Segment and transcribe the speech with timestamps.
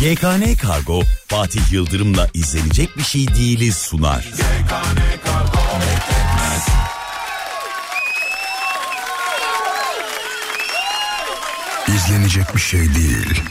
[0.00, 4.22] GKN Kargo Fatih Yıldırım'la izlenecek bir şey değiliz sunar.
[4.22, 5.58] GKN Kargo
[11.88, 13.42] İzlenecek bir şey değil.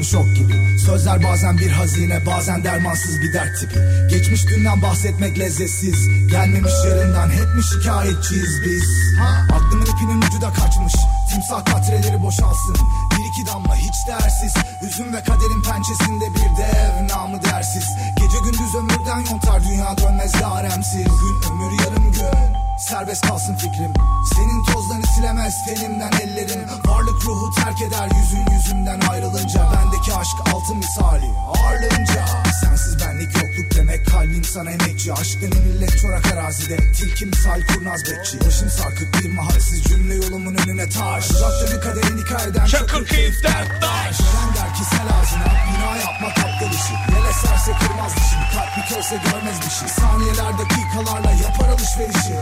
[0.00, 0.78] Yaydan çıkmış ok gibi.
[0.78, 3.78] Sözler bazen bir hazine bazen dermansız bir dert tipi.
[4.10, 6.08] Geçmiş günden bahsetmek lezzetsiz.
[6.30, 9.18] Gelmemiş yarından hep mi şikayetçiyiz biz.
[9.18, 9.46] Ha?
[9.52, 10.94] Aklımın ipinin ucu da kaçmış.
[11.30, 12.76] Timsah katreleri boşalsın.
[13.10, 14.54] Bir iki damla hiç değersiz.
[14.82, 17.84] Hüzün ve kaderin pençesinde bir dev namı dersiz.
[18.16, 22.49] Gece gündüz ömürden yontar dünya dönmez yaremsiz Gün ömür yarım gün
[22.88, 23.92] Serbest kalsın fikrim.
[24.34, 29.72] Senin tozlarını silemez tenimden ellerin Varlık ruhu terk eder yüzün yüzümden ayrılınca.
[29.72, 32.26] Bendeki aşk altın misali ağırlığınca.
[32.60, 35.12] Sensiz benlik yokluk demek kalbim sana emekçi.
[35.12, 38.40] Aşkın millet çorak arazide tilki misal kurnaz bekçi.
[38.46, 41.30] Başım sarkık bir mahalsiz cümle yolumun önüne taş.
[41.30, 43.82] Uzakta bir kaderin hikayeden çakır keyif dert
[47.30, 52.34] eserse kırmaz dişini kalp bir körse görmez şey Saniyeler dakikalarla yapar alışverişi.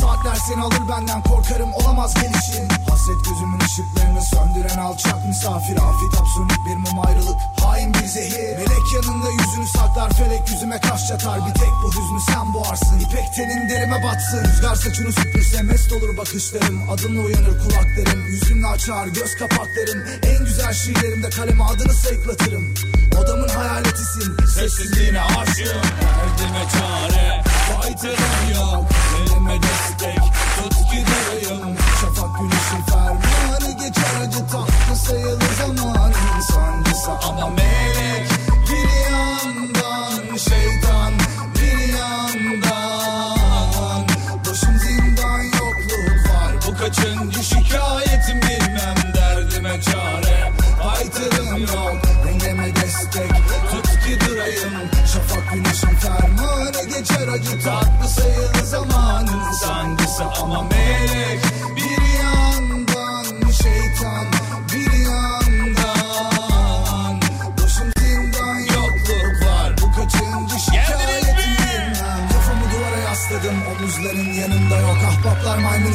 [0.00, 5.76] Saatler seni alır benden korkarım olamaz gelişin Hasret gözümün ışıklarını söndüren alçak misafir.
[5.76, 7.36] Afit absonik bir mum ayrılık
[7.82, 12.20] hain bir zehir Melek yanında yüzünü saklar felek yüzüme kaş çatar Bir tek bu hüznü
[12.26, 13.00] sen boğarsın.
[13.00, 14.44] İpek tenin derime batsın.
[14.44, 16.90] Rüzgar saçını süpürse mest olur bakışlarım.
[16.90, 18.26] Adınla uyanır kulaklarım.
[18.26, 20.02] Yüzünle açar göz kapaklarım.
[20.22, 22.74] En güzel şiirlerimde kaleme adını sayıklatırım.
[23.18, 24.46] Odamın hayaletisin.
[24.46, 25.82] Sessizliğine aşığım.
[26.02, 27.42] Derdime çare.
[27.44, 28.84] Faytırım yok.
[29.20, 30.18] Elime destek.
[30.56, 31.76] Tut gideyim.
[32.00, 32.51] Şafak fermanı
[33.82, 36.12] Geçer acı tatlı sayılı zaman.
[36.36, 38.28] İnsancısa ama melek
[38.70, 41.12] Bir yandan şeytan
[41.54, 43.38] Bir yandan.
[44.46, 46.54] Başım zindan yokluk var.
[46.66, 50.52] Bu kaçıncı şikayetim bilmem Derdime çare.
[50.82, 53.30] Faytırım yok Dengeme destek.
[53.70, 54.72] Tut ki durayım
[55.12, 57.28] Şafak güneşin fermanı Geçer.
[57.28, 61.51] Acı tatlı sayılı zamanın Sancısı ama melek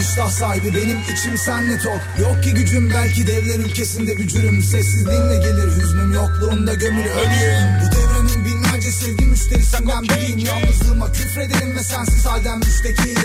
[0.07, 2.01] iştah sahibi benim içim senle tok.
[2.19, 4.62] Yok ki gücüm belki devler ülkesinde bücürüm.
[4.62, 7.68] Sessizliğinle gelir hüznüm yokluğunda gömülü ölüyüm.
[7.81, 10.40] Bu devrenin binlerce sevgi müşterisinden biriyim.
[10.40, 13.18] Yalnızlığıma küfrederim ve sensiz halden müstekiyim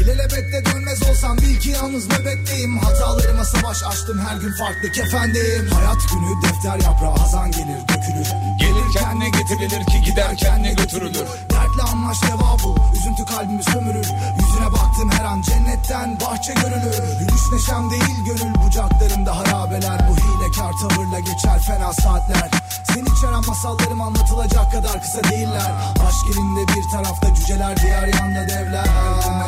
[0.00, 2.78] İlelebette dönmez olsam bil ki yalnız nöbetteyim.
[2.78, 5.70] Hatalarıma savaş açtım her gün farklı kefendeyim.
[5.70, 8.28] Hayat günü defter yaprağı hazan gelir dökülür.
[8.58, 11.26] Gelirken ne getirilir ki giderken ne götürülür?
[11.50, 14.06] Dertle anlaş deva bul Üzüntü kalbimi sömürür.
[14.40, 16.96] Yüzüne baktım her an cennetten bahçe görülür.
[17.18, 20.08] Gülüş neşem değil gönül bucaklarımda harabeler.
[20.08, 22.50] Bu hilekar tavırla geçer fena saatler.
[22.84, 25.72] Seni içeren masallarım anlatılacak kadar kısa değiller.
[26.08, 28.86] Aşk elinde bir tarafta cüceler diğer yanda devler.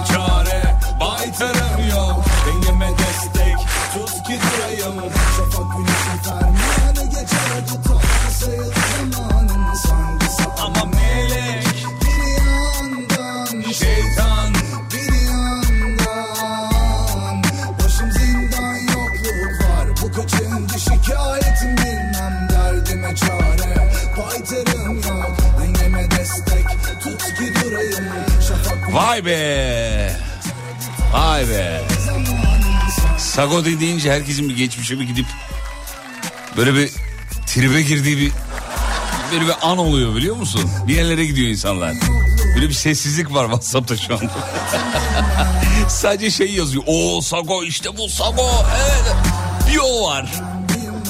[0.08, 0.71] Çare
[1.02, 2.24] baytarım yok.
[2.46, 3.56] Dengeme destek.
[3.94, 4.96] Tut ki durayım
[5.36, 8.72] Şafak güneşin fermanı geçer acı tatlı sayılı
[9.12, 10.42] zamanın sancısı.
[10.58, 11.66] Ama melek
[12.02, 14.54] Bir yandan Şeytan
[14.92, 16.72] Bir yandan.
[17.84, 19.86] Başım zindan yokluk var.
[20.02, 23.90] Bu kaçıncı şikayetim bilmem Derdime çare.
[24.16, 25.36] Paytarım yok.
[25.60, 26.66] Dengeme destek.
[27.02, 28.04] Tut ki durayım
[28.48, 30.31] Şafak Vay be
[31.12, 31.82] Vay be
[33.18, 35.26] Sago deyince herkesin bir geçmişe bir gidip
[36.56, 36.90] böyle bir
[37.46, 38.32] tribe girdiği bir
[39.32, 40.70] böyle bir an oluyor biliyor musun?
[40.88, 41.94] Bir yerlere gidiyor insanlar.
[42.54, 44.32] Böyle bir sessizlik var WhatsApp'ta şu anda.
[45.88, 46.84] Sadece şey yazıyor.
[46.86, 48.50] O Sago işte bu Sago.
[48.76, 49.16] Evet.
[49.72, 50.32] Bir o var.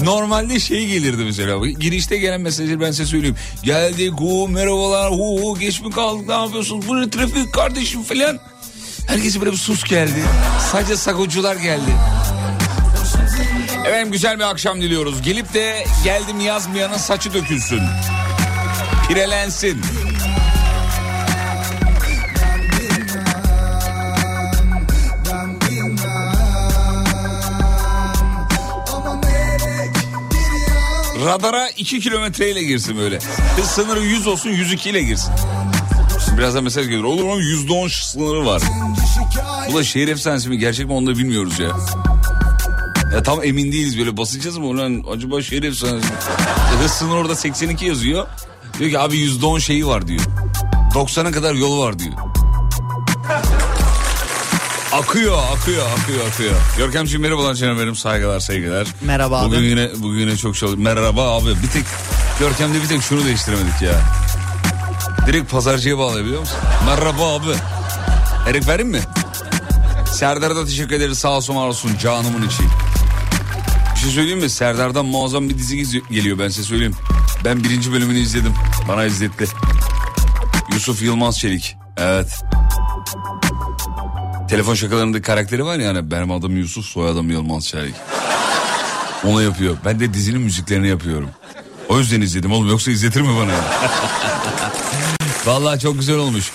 [0.03, 1.67] Normalde şey gelirdi mesela.
[1.67, 3.37] Girişte gelen mesajları ben size söyleyeyim.
[3.63, 6.89] Geldik, hu, merhabalar, hu, hu, geç mi kaldık, ne yapıyorsunuz?
[6.89, 8.39] Bu ne trafik kardeşim falan.
[9.07, 10.25] Herkese böyle bir sus geldi.
[10.73, 11.91] Sadece sakocular geldi.
[13.87, 15.23] Efendim güzel bir akşam diliyoruz.
[15.23, 17.81] Gelip de geldim yazmayanın saçı dökülsün.
[19.09, 19.83] Pirelensin.
[31.27, 33.19] Radara 2 kilometreyle girsin böyle.
[33.57, 35.33] Hız sınırı 100 olsun 102 ile girsin.
[36.39, 37.03] Birazdan mesaj gelir.
[37.03, 37.41] Olur mu?
[37.41, 38.63] %10 sınırı var.
[39.73, 41.69] Bu da şehir efsanesi mi gerçek mi onu da bilmiyoruz ya.
[43.15, 44.67] Ya tam emin değiliz böyle basacağız mı?
[44.67, 46.19] Ulan acaba şehir efsanesi mi?
[46.83, 48.27] Hız sınırı orada 82 yazıyor.
[48.79, 50.21] Diyor ki abi %10 şeyi var diyor.
[50.95, 52.13] 90'a kadar yolu var diyor.
[54.93, 56.53] Akıyor, akıyor, akıyor, akıyor.
[56.79, 58.87] Görkemciğim merhabalar canım benim saygılar, sevgiler.
[59.01, 59.47] Merhaba abi.
[59.49, 60.79] Bugün yine, bugün yine çok çalış.
[60.79, 61.49] Merhaba abi.
[61.63, 61.85] Bir tek
[62.41, 63.93] Görkem'de bir tek şunu değiştiremedik ya.
[65.27, 66.59] Direkt pazarcıya bağlı biliyor musun?
[66.87, 67.55] Merhaba abi.
[68.49, 69.01] Erik verin mi?
[70.13, 72.63] Serdar'a da teşekkür ederiz sağ olsun var olsun canımın içi.
[73.95, 74.51] Bir şey söyleyeyim mi?
[74.51, 76.95] Serdar'dan muazzam bir dizi geliyor ben size söyleyeyim.
[77.45, 78.55] Ben birinci bölümünü izledim.
[78.89, 79.47] Bana izletti.
[80.73, 81.77] Yusuf Yılmaz Çelik.
[81.97, 82.43] Evet.
[84.49, 87.95] Telefon şakalarında karakteri var ya hani benim adım Yusuf soyadım Yılmaz Çelik.
[89.25, 89.77] Onu yapıyor.
[89.85, 91.31] Ben de dizinin müziklerini yapıyorum.
[91.89, 93.53] O yüzden izledim oğlum yoksa izletir mi bana?
[95.47, 96.51] Vallahi çok güzel olmuş.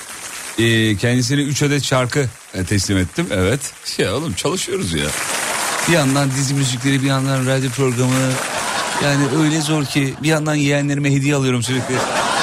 [0.60, 3.28] Ee, kendisine 3 adet şarkı e, teslim ettim.
[3.31, 3.60] Evet.
[3.98, 5.06] Ya oğlum çalışıyoruz ya.
[5.88, 8.13] Bir yandan dizi müzikleri bir yandan radyo programı.
[9.04, 11.95] Yani öyle zor ki bir yandan yeğenlerime hediye alıyorum sürekli.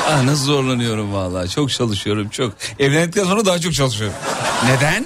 [0.08, 1.50] Ah nasıl zorlanıyorum vallahi.
[1.50, 2.54] Çok çalışıyorum çok.
[2.78, 4.16] Evlendikten sonra daha çok çalışıyorum.
[4.64, 5.04] Neden?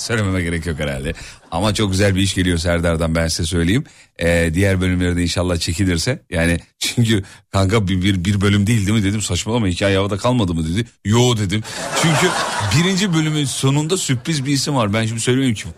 [0.00, 1.12] Söylememe gerek yok herhalde.
[1.50, 3.84] Ama çok güzel bir iş geliyor Serdar'dan ben size söyleyeyim.
[4.18, 6.22] Ee, diğer bölümleri de inşallah çekilirse.
[6.30, 10.54] Yani çünkü kanka bir, bir, bir bölüm değil değil mi dedim saçmalama hikaye havada kalmadı
[10.54, 10.88] mı dedi.
[11.04, 11.62] Yo dedim.
[12.02, 12.28] Çünkü
[12.76, 14.92] birinci bölümün sonunda sürpriz bir isim var.
[14.92, 15.70] Ben şimdi söylemiyorum kim,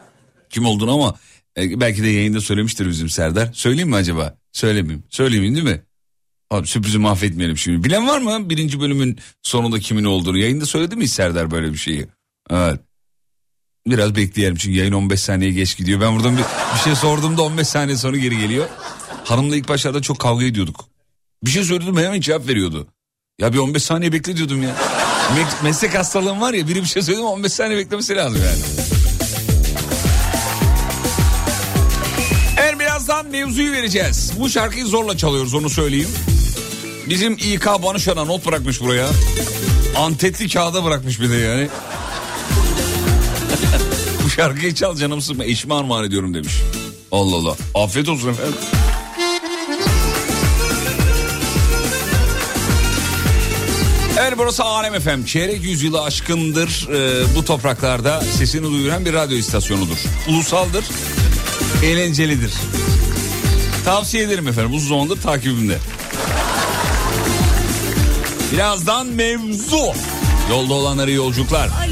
[0.51, 1.15] kim olduğunu ama
[1.59, 3.51] e, belki de yayında söylemiştir bizim Serdar.
[3.53, 4.37] Söyleyeyim mi acaba?
[4.53, 5.05] Söylemeyeyim.
[5.11, 5.83] Söyleyeyim değil mi?
[6.51, 7.85] Abi sürprizi mahvetmeyelim şimdi.
[7.85, 10.39] Bilen var mı birinci bölümün sonunda kimin olduğunu?
[10.39, 12.07] Yayında söyledi mi Serdar böyle bir şeyi?
[12.51, 12.81] Evet.
[13.87, 16.01] Biraz bekleyelim çünkü yayın 15 saniye geç gidiyor.
[16.01, 16.43] Ben buradan bir,
[16.75, 18.67] bir şey sorduğumda 15 saniye sonra geri geliyor.
[19.25, 20.85] Hanımla ilk başlarda çok kavga ediyorduk.
[21.45, 22.87] Bir şey söyledim hemen cevap veriyordu.
[23.41, 24.75] Ya bir 15 saniye bekle diyordum ya.
[25.37, 28.63] Me- meslek hastalığım var ya biri bir şey söyledi 15 saniye beklemesi lazım yani.
[32.59, 34.33] Evet birazdan mevzuyu vereceğiz.
[34.39, 36.09] Bu şarkıyı zorla çalıyoruz onu söyleyeyim.
[37.09, 39.09] Bizim İK Banuşan'a not bırakmış buraya.
[39.97, 41.69] Antetli kağıda bırakmış bir de yani.
[44.37, 46.53] Şarkıyı çal canım sıkma eşime armağan ediyorum demiş.
[47.13, 47.57] Allah Allah.
[47.75, 48.55] Afiyet olsun efendim.
[54.21, 55.25] Evet burası Alem FM.
[55.25, 59.97] Çeyrek yüzyılı aşkındır e, bu topraklarda sesini duyuran bir radyo istasyonudur.
[60.29, 60.85] Ulusaldır,
[61.85, 62.53] eğlencelidir.
[63.85, 65.79] Tavsiye ederim efendim uzun zamandır takibimde.
[68.53, 69.93] Birazdan mevzu.
[70.51, 71.69] Yolda olanları yolculuklar.
[71.81, 71.92] Alim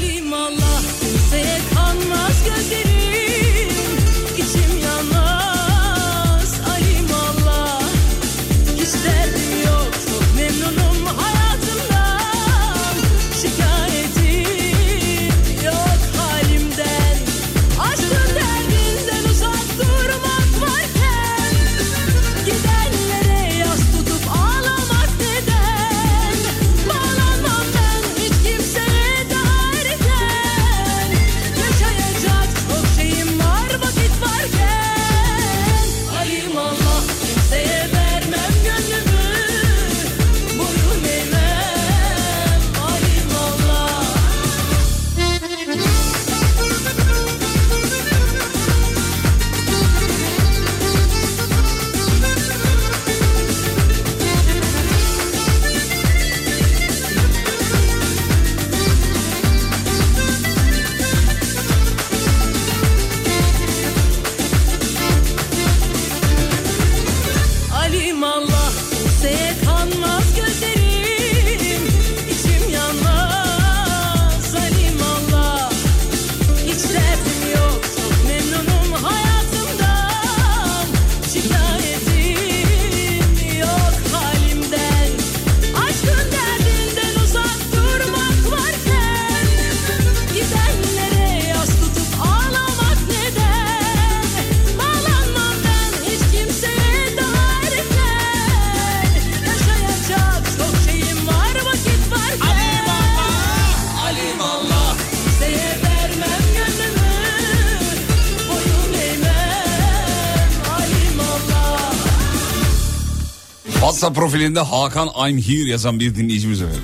[114.01, 116.83] WhatsApp profilinde Hakan I'm here yazan bir dinleyicimiz efendim.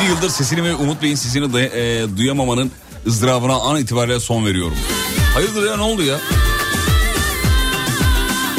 [0.00, 2.70] Bir yıldır sesini ve Umut Bey'in sesini day- e, duyamamanın
[3.06, 4.76] ızdırabına an itibariyle son veriyorum.
[5.34, 6.18] Hayırdır ya ne oldu ya?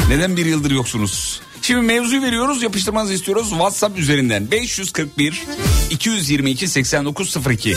[0.08, 1.40] Neden bir yıldır yoksunuz?
[1.62, 5.42] Şimdi mevzuyu veriyoruz yapıştırmanızı istiyoruz WhatsApp üzerinden 541
[5.90, 7.76] 222 8902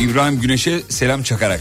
[0.00, 1.60] İbrahim Güneş'e selam çakarak.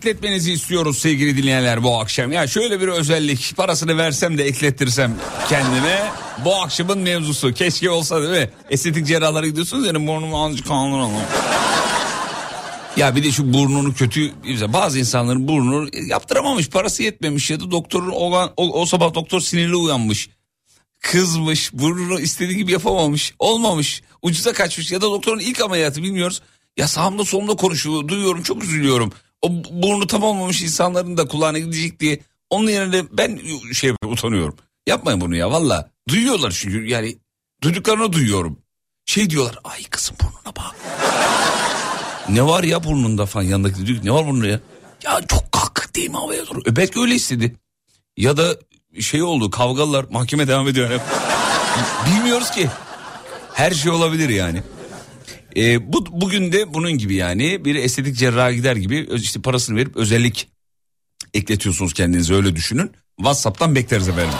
[0.00, 2.32] Ekletmenizi istiyoruz sevgili dinleyenler bu akşam.
[2.32, 5.16] Ya şöyle bir özellik parasını versem de eklettirsem
[5.48, 6.12] kendime
[6.44, 7.54] bu akşamın mevzusu.
[7.54, 8.50] Keşke olsa değil mi?
[8.70, 11.12] Estetik cerrahlara gidiyorsunuz yani burnumu azıcık kaldıralım.
[12.96, 14.32] Ya bir de şu burnunu kötü
[14.72, 19.76] bazı insanların burnunu yaptıramamış parası yetmemiş ya da doktorun o, o, o sabah doktor sinirli
[19.76, 20.28] uyanmış.
[21.00, 26.42] Kızmış burnunu istediği gibi yapamamış olmamış ucuza kaçmış ya da doktorun ilk ameliyatı bilmiyoruz.
[26.76, 29.12] Ya sağımda solumda konuşuyor duyuyorum çok üzülüyorum.
[29.42, 32.20] O burnu tam olmamış insanların da kulağına gidecek diye
[32.50, 33.40] onun yerine ben
[33.72, 34.56] şey utanıyorum.
[34.86, 37.16] Yapmayın bunu ya valla duyuyorlar çünkü yani
[37.62, 38.58] duyduklarını duyuyorum.
[39.06, 40.76] Şey diyorlar ay kızım burnuna bak.
[42.28, 44.60] Ne var ya burnunda falan yanındaki diyor ne var burnunda ya?
[45.04, 46.60] Ya çok kalk değil mi havaya doğru?
[46.66, 47.56] E öyle istedi.
[48.16, 48.56] Ya da
[49.00, 50.90] şey oldu kavgalar mahkeme devam ediyor.
[52.06, 52.68] Bilmiyoruz ki.
[53.54, 54.62] Her şey olabilir yani.
[55.56, 59.96] E, bu bugün de bunun gibi yani bir estetik cerraha gider gibi işte parasını verip
[59.96, 60.48] özellik
[61.34, 62.90] ekletiyorsunuz kendinize öyle düşünün.
[63.16, 64.38] WhatsApp'tan bekleriz efendim.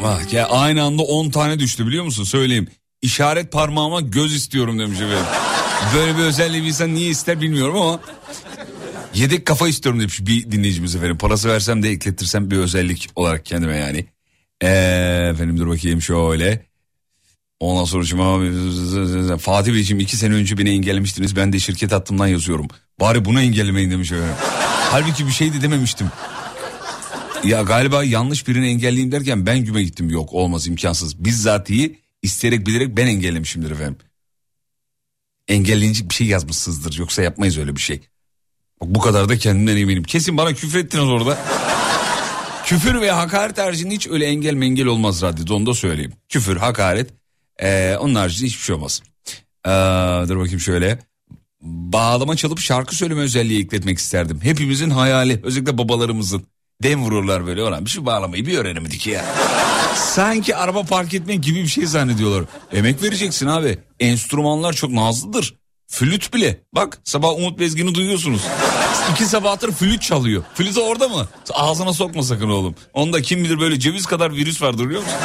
[0.00, 2.68] Vah ya aynı anda 10 tane düştü biliyor musun söyleyeyim.
[3.02, 5.26] İşaret parmağıma göz istiyorum demiş efendim.
[5.94, 8.00] Böyle bir özelliği bir insan niye ister bilmiyorum ama
[9.14, 11.18] yedek kafa istiyorum demiş bir dinleyicimiz efendim.
[11.18, 14.06] Parası versem de ekletirsem bir özellik olarak kendime yani.
[14.62, 16.66] Ee, efendim dur bakayım şöyle.
[17.60, 21.36] Ondan sonra şimdi Fatih Beyciğim iki sene önce beni engellemiştiniz.
[21.36, 22.68] Ben de şirket hattımdan yazıyorum.
[23.00, 24.34] Bari bunu engellemeyin demiş efendim.
[24.90, 26.10] Halbuki bir şey de dememiştim.
[27.44, 30.10] Ya galiba yanlış birini engelleyeyim derken ben güme gittim.
[30.10, 31.24] Yok olmaz imkansız.
[31.24, 33.96] Bizzatihi isteyerek bilerek ben engellemişimdir efendim.
[35.48, 36.98] Engelleyecek bir şey yazmışsınızdır.
[36.98, 38.00] Yoksa yapmayız öyle bir şey.
[38.82, 40.02] Bu kadar da kendimden eminim.
[40.02, 41.38] Kesin bana küfür ettiniz orada.
[42.64, 46.12] Küfür ve hakaret haricinde hiç öyle engel mengel olmaz radyoda onu da söyleyeyim.
[46.28, 47.10] Küfür, hakaret
[47.62, 49.02] ee, onun haricinde hiçbir şey olmaz.
[49.66, 49.70] Ee,
[50.28, 50.98] dur bakayım şöyle.
[51.62, 54.40] Bağlama çalıp şarkı söyleme özelliği ekletmek isterdim.
[54.42, 56.46] Hepimizin hayali özellikle babalarımızın.
[56.82, 59.24] Dem vururlar böyle olan bir şey bağlamayı bir öğrenemedik ya.
[59.96, 62.44] Sanki araba park etmek gibi bir şey zannediyorlar.
[62.72, 63.78] Emek vereceksin abi.
[64.00, 65.54] Enstrümanlar çok nazlıdır.
[65.88, 66.60] Flüt bile.
[66.72, 68.40] Bak sabah Umut Bezgin'i duyuyorsunuz.
[69.12, 70.42] İki sabahtır flüt çalıyor.
[70.54, 71.28] Flütü orada mı?
[71.52, 72.74] Ağzına sokma sakın oğlum.
[72.94, 75.18] Onda kim bilir böyle ceviz kadar virüs vardır biliyor musun?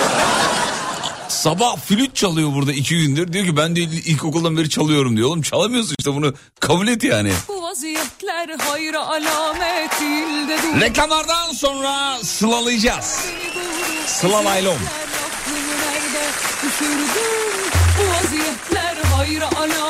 [1.27, 3.33] Sabah flüt çalıyor burada iki gündür.
[3.33, 5.27] Diyor ki ben de ilkokuldan beri çalıyorum diyor.
[5.29, 7.31] Oğlum çalamıyorsun işte bunu kabul et yani.
[7.47, 10.81] Bu vaziyetler hayra alamet değil de dur.
[10.81, 13.19] Reklamlardan sonra sılalayacağız.
[14.07, 14.77] Sıla Laylon.
[17.99, 19.88] Bu vaziyetler hayra alamet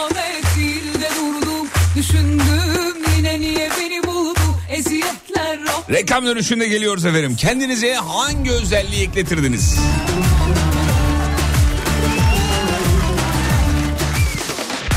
[5.89, 7.35] Reklam dönüşünde geliyoruz efendim.
[7.35, 9.79] Kendinize hangi özelliği ekletirdiniz?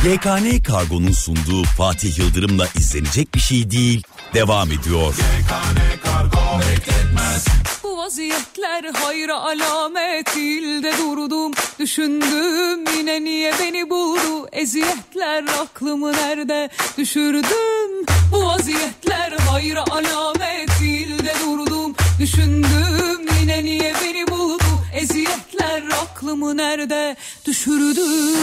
[0.06, 4.02] YKN Kargo'nun sunduğu Fatih Yıldırım'la izlenecek bir şey değil
[4.34, 5.14] devam ediyor.
[7.82, 18.06] Bu vaziyetler hayra alamet ilde durdum Düşündüm yine niye beni buldu eziyetler aklımı nerede düşürdüm
[18.32, 20.71] Bu vaziyetler hayra alamet
[22.22, 24.64] Düşündüm yine niye beni buldu?
[24.94, 28.36] Eziyetler aklımı nerede düşürdüm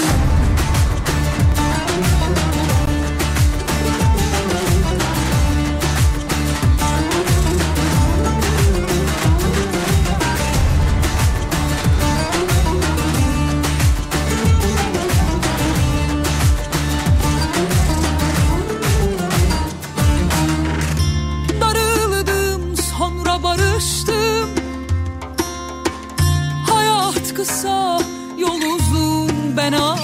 [27.40, 28.00] kısa
[28.38, 29.99] yol uzun ben arif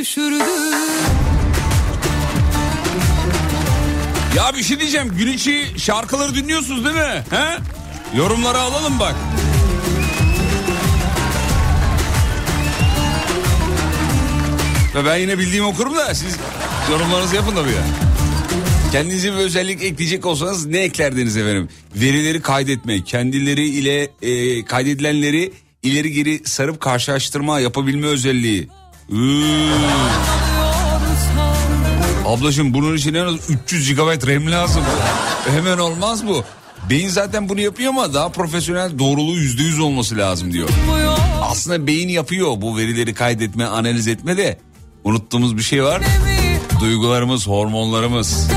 [0.00, 0.46] nerede düşürdüm
[4.36, 5.08] Ya bir şey diyeceğim.
[5.18, 7.24] Gün içi şarkıları dinliyorsunuz değil mi?
[7.30, 7.58] He?
[8.18, 9.14] Yorumları alalım bak.
[14.94, 16.36] Ve ben yine bildiğimi okurum da siz
[16.90, 17.82] yorumlarınızı yapın tabii ya.
[18.92, 21.68] Kendinize bir özellik ekleyecek olsanız ne eklerdiniz efendim?
[21.94, 28.68] Verileri kaydetme, kendileri ile e, kaydedilenleri ileri geri sarıp karşılaştırma yapabilme özelliği.
[32.26, 34.82] Ablacığım bunun için en az 300 GB RAM lazım.
[35.54, 36.44] Hemen olmaz bu.
[36.90, 40.68] Beyin zaten bunu yapıyor ama daha profesyonel doğruluğu %100 olması lazım diyor.
[41.42, 44.58] Aslında beyin yapıyor bu verileri kaydetme, analiz etme de
[45.04, 46.02] unuttuğumuz bir şey var.
[46.80, 48.48] Duygularımız, hormonlarımız,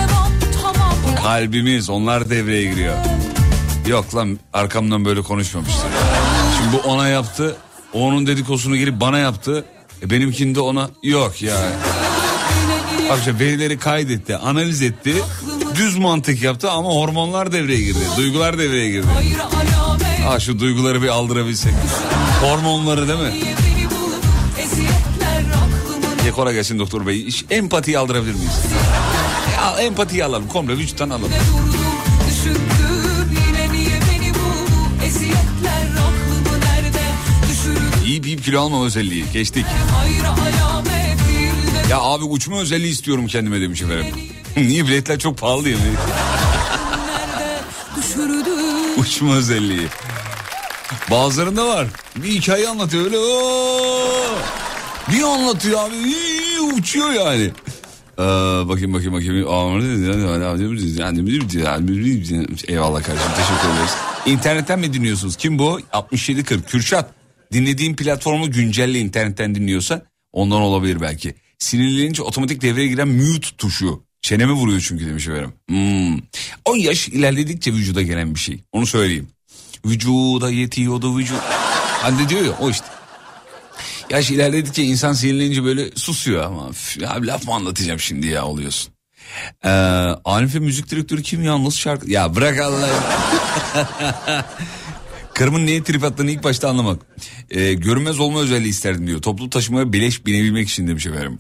[1.24, 2.96] kalbimiz onlar devreye giriyor.
[3.88, 5.88] Yok lan arkamdan böyle konuşmamıştır.
[6.58, 7.56] Şimdi bu ona yaptı,
[7.94, 9.66] onun dedikodusunu gelip bana yaptı.
[10.04, 11.58] E benimkinde ona yok ya.
[13.10, 15.16] Bak işte verileri kaydetti, analiz etti.
[15.76, 18.00] Düz mantık yaptı ama hormonlar devreye girdi.
[18.18, 19.08] Duygular devreye girdi.
[20.28, 21.74] Ha şu duyguları bir aldırabilsek.
[22.42, 23.32] Hormonları değil mi?
[26.26, 27.28] Dekora gelsin doktor bey.
[27.28, 28.60] İş- Empatiyi aldırabilir miyiz?
[29.58, 30.48] Ya, empatiyi alalım.
[30.48, 31.30] Komple vücuttan alalım.
[38.44, 39.26] Kilo alma özelliği.
[39.34, 39.66] Geçtik.
[41.90, 44.16] Ya abi uçma özelliği istiyorum kendime demiş efendim.
[44.58, 45.82] Niye biletler çok pahalı değil mi?
[48.98, 49.88] Uçma özelliği.
[51.12, 51.88] Bazılarında var.
[52.16, 53.18] Bir hikaye anlatıyor öyle.
[53.18, 54.36] Oo!
[55.12, 55.96] Bir anlatıyor abi.
[55.96, 57.52] iyi, uçuyor yani.
[58.20, 58.24] Ee,
[58.70, 59.36] bakayım bakayım bakayım.
[62.68, 63.92] Eyvallah kardeşim teşekkür ederiz.
[64.26, 65.36] İnternetten mi dinliyorsunuz?
[65.36, 65.80] Kim bu?
[65.94, 67.23] 6740 Kürşat.
[67.54, 71.36] Dinlediğin platformu güncelle internetten dinliyorsa ondan olabilir belki.
[71.60, 74.04] Sinirlenince otomatik devreye giren mute tuşu.
[74.22, 75.54] Çeneme vuruyor çünkü demiş efendim.
[75.70, 76.18] Hmm.
[76.66, 78.60] O yaş ilerledikçe vücuda gelen bir şey.
[78.72, 79.28] Onu söyleyeyim.
[79.86, 81.38] Vücuda yetiyordu vücut.
[82.02, 82.86] Hani diyor ya o işte.
[84.10, 88.94] Yaş ilerledikçe insan sinirlenince böyle susuyor ama ya laf mı anlatacağım şimdi ya oluyorsun.
[89.64, 89.70] Ee,
[90.26, 92.12] Arife müzik direktörü kim ya nasıl şarkı?
[92.12, 92.90] Ya bırak Allah.
[95.34, 97.02] Karımın neye trip attığını ilk başta anlamak.
[97.52, 99.22] Ee, görünmez olma özelliği isterdim diyor.
[99.22, 101.40] Toplu taşımaya beleş binebilmek için demiş efendim.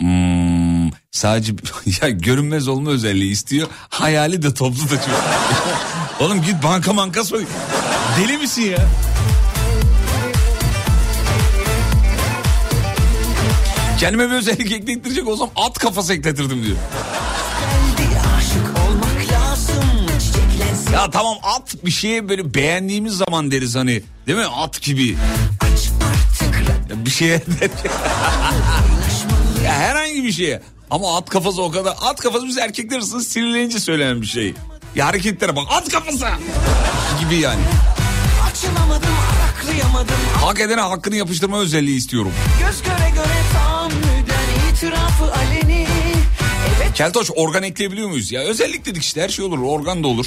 [0.00, 1.52] Hmm, sadece
[2.02, 3.68] ya görünmez olma özelliği istiyor.
[3.88, 5.16] Hayali de toplu taşıma.
[6.20, 7.44] Oğlum git banka manka soy.
[8.20, 8.88] Deli misin ya?
[14.00, 16.76] Kendime bir özellik eklettirecek olsam at kafası ekletirdim diyor.
[20.92, 25.16] Ya tamam at bir şeye böyle beğendiğimiz zaman deriz hani değil mi at gibi.
[26.90, 27.32] Ya bir şeye
[29.64, 30.62] ya herhangi bir şeye.
[30.90, 31.96] Ama at kafası o kadar.
[32.02, 34.54] At kafası biz erkekler arasında sinirlenince söylenen bir şey.
[34.94, 36.26] Ya hareketlere bak at kafası
[37.20, 37.60] gibi yani.
[38.50, 42.32] Açılamadım araklayamadım Hak edene hakkını yapıştırma özelliği istiyorum.
[42.60, 45.86] Göz göre göre tahammüden itirafı aleni
[46.94, 48.32] Keltoş organ ekleyebiliyor muyuz?
[48.32, 49.58] Ya özellik dedik işte her şey olur.
[49.58, 50.26] Organ da olur.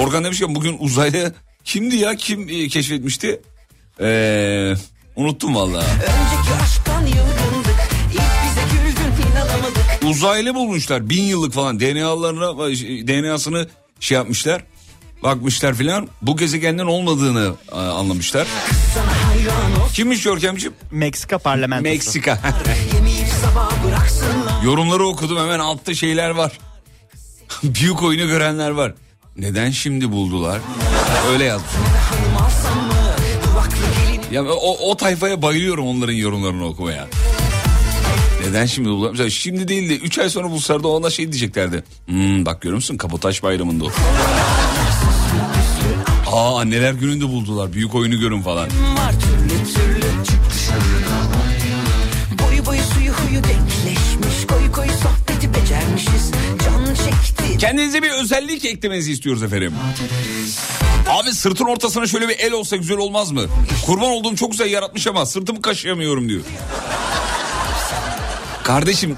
[0.00, 3.40] Organ demişken bugün uzaylı Kimdi ya kim e, keşfetmişti?
[4.00, 4.74] Ee,
[5.16, 5.86] unuttum vallahi.
[5.86, 7.80] Önceki aşktan yılgındık
[8.12, 12.58] İlk bize güldün inanamadık Uzaylı bulmuşlar bin yıllık falan DNA'larına
[13.08, 13.68] DNA'sını
[14.00, 14.62] şey yapmışlar.
[15.22, 18.46] Bakmışlar filan bu gezegenden olmadığını e, anlamışlar.
[19.94, 20.74] Kimmiş Görkemciğim?
[20.90, 21.92] Meksika parlamentosu.
[21.92, 22.38] Meksika.
[24.64, 26.52] Yorumları okudum hemen altta şeyler var.
[27.62, 28.94] Büyük oyunu görenler var.
[29.36, 30.60] Neden şimdi buldular?
[31.32, 31.70] Öyle yazmış.
[34.32, 37.08] Ya o, o tayfaya bayılıyorum onların yorumlarını okumaya.
[38.46, 39.10] Neden şimdi buldular?
[39.10, 41.84] Mesela şimdi değil de 3 ay sonra bulsalar da ona şey diyeceklerdi.
[42.06, 43.90] Hmm, bak görüyor musun Kapotaş bayramında o.
[46.32, 47.72] Aa anneler gününde buldular.
[47.72, 48.64] Büyük oyunu görün falan.
[48.64, 50.99] var türlü türlü
[57.60, 59.74] Kendinize bir özellik eklemenizi istiyoruz efendim.
[61.08, 63.42] Abi sırtın ortasına şöyle bir el olsa güzel olmaz mı?
[63.86, 66.40] Kurban olduğum çok güzel yaratmış ama sırtımı kaşıyamıyorum diyor.
[68.62, 69.16] Kardeşim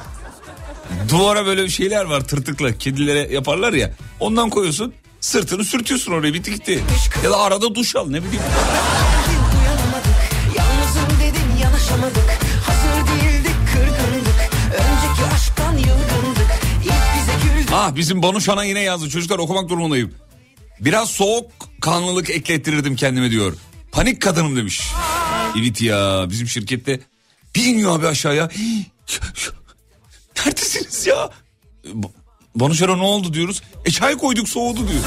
[1.09, 3.91] duvara böyle şeyler var tırtıkla kedilere yaparlar ya.
[4.21, 6.85] Ondan koyuyorsun sırtını sürtüyorsun oraya bitti gitti.
[7.25, 8.43] Ya da arada duş al ne bileyim.
[10.57, 12.22] Yalnızım dedin yanaşamadık
[17.75, 20.15] Ah bizim Banu Şan'a yine yazdı çocuklar okumak durumundayım.
[20.81, 23.57] Biraz soğuk kanlılık eklettirirdim kendime diyor.
[23.93, 24.83] Panik kadınım demiş.
[25.61, 27.01] Evet ya bizim şirkette
[27.55, 28.49] bir iniyor abi aşağıya.
[30.37, 31.31] Neredesiniz ya?
[32.55, 33.63] Banu Şan'a ne oldu diyoruz.
[33.85, 35.03] E çay koyduk soğudu diyor.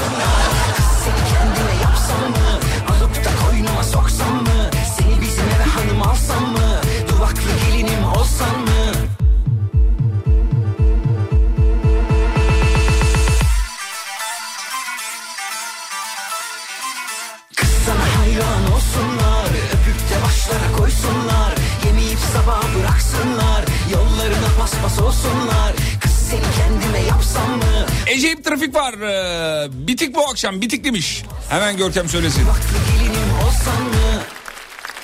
[25.16, 28.94] Paspas olsunlar Kız seni kendime yapsam mı Eceyip trafik var.
[28.94, 31.22] Ee, bitik bu akşam bitik demiş.
[31.48, 32.42] Hemen Görkem söylesin.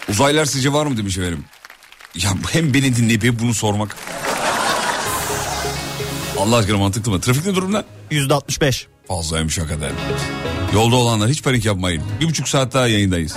[0.08, 1.44] Uzaylılar sizce var mı demiş efendim.
[2.14, 3.96] Ya hem beni dinleyip hem bunu sormak.
[6.38, 7.20] Allah aşkına mantıklı mı?
[7.20, 7.84] Trafik ne durumda?
[8.10, 8.86] %65.
[9.08, 9.92] Fazlaymış hakikaten.
[10.74, 12.02] Yolda olanlar hiç panik yapmayın.
[12.20, 13.36] Bir buçuk saat daha yayındayız.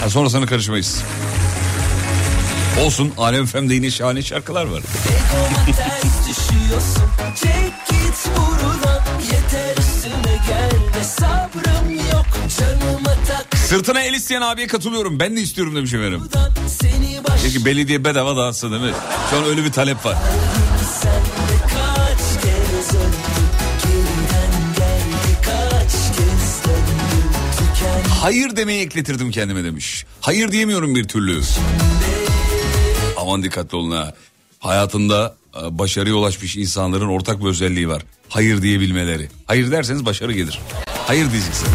[0.00, 1.02] Ha, sonrasına karışmayız.
[2.80, 4.82] Olsun Alem FM'de yine şahane şarkılar var.
[13.66, 15.20] Sırtına el isteyen abiye katılıyorum.
[15.20, 16.20] Ben de istiyorum demiş efendim.
[17.42, 18.92] Peki belediye bedava dağıtsa değil mi?
[19.30, 20.16] Şu an öyle bir talep var.
[28.20, 30.04] Hayır demeyi ekletirdim kendime demiş.
[30.20, 31.40] Hayır diyemiyorum bir türlü.
[33.24, 34.14] Aman dikkatli olun ha.
[34.58, 38.02] Hayatında e, başarıya ulaşmış insanların ortak bir özelliği var.
[38.28, 39.28] Hayır diyebilmeleri.
[39.46, 40.58] Hayır derseniz başarı gelir.
[41.06, 41.68] Hayır diyeceksin.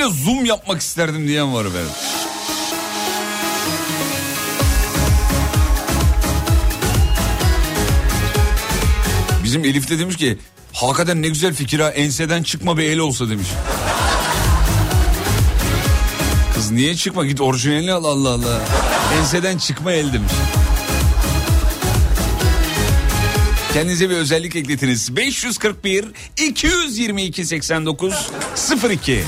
[0.00, 1.90] Gözümle zoom yapmak isterdim diyen var efendim.
[9.44, 10.38] Bizim Elif de demiş ki
[10.72, 13.48] hakikaten ne güzel fikir ha enseden çıkma bir el olsa demiş.
[16.54, 18.60] Kız niye çıkma git orijinalini al Allah Allah.
[19.18, 20.32] Enseden çıkma el demiş.
[23.72, 25.16] Kendinize bir özellik ekletiniz.
[25.16, 26.04] 541
[26.36, 28.30] 222 89
[28.90, 29.24] 02.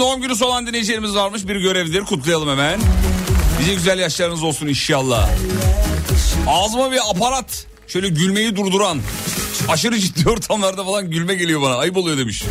[0.00, 1.48] doğum günü olan dinleyicilerimiz varmış.
[1.48, 2.80] Bir görevdir kutlayalım hemen.
[3.60, 5.28] Nice güzel yaşlarınız olsun inşallah.
[6.46, 7.66] Ağzıma bir aparat.
[7.86, 9.00] Şöyle gülmeyi durduran.
[9.68, 11.74] Aşırı ciddi ortamlarda falan gülme geliyor bana.
[11.76, 12.44] Ayıp oluyor demiş.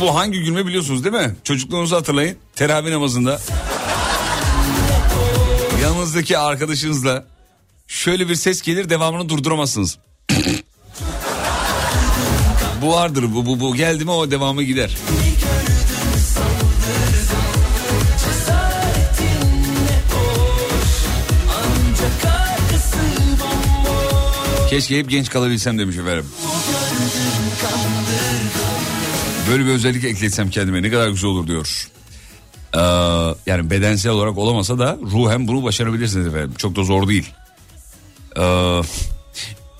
[0.00, 1.36] Bu hangi gülme biliyorsunuz değil mi?
[1.44, 2.36] Çocukluğunuzu hatırlayın.
[2.56, 3.40] Teravih namazında.
[5.82, 7.24] Yanınızdaki arkadaşınızla
[7.86, 9.98] şöyle bir ses gelir devamını durduramazsınız.
[12.82, 14.96] bu vardır bu, bu, bu geldi mi o devamı gider.
[24.74, 26.26] Keşke hep genç kalabilsem demiş efendim.
[29.50, 31.88] Böyle bir özellik ekletsem kendime ne kadar güzel olur diyor.
[32.74, 32.80] Ee,
[33.50, 36.54] yani bedensel olarak olamasa da ruhen bunu başarabilirsiniz efendim.
[36.58, 37.30] Çok da zor değil.
[38.38, 38.80] Ee,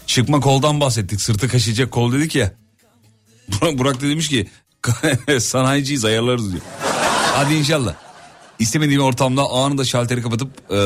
[0.06, 1.20] çıkma koldan bahsettik.
[1.20, 2.52] Sırtı kaşıyacak kol dedik ya.
[3.62, 4.48] Burak, da demiş ki
[5.40, 6.62] sanayiciyiz ayarlarız diyor.
[7.34, 8.03] Hadi inşallah.
[8.58, 10.76] İstemediğim ortamda anında şalteri kapatıp e,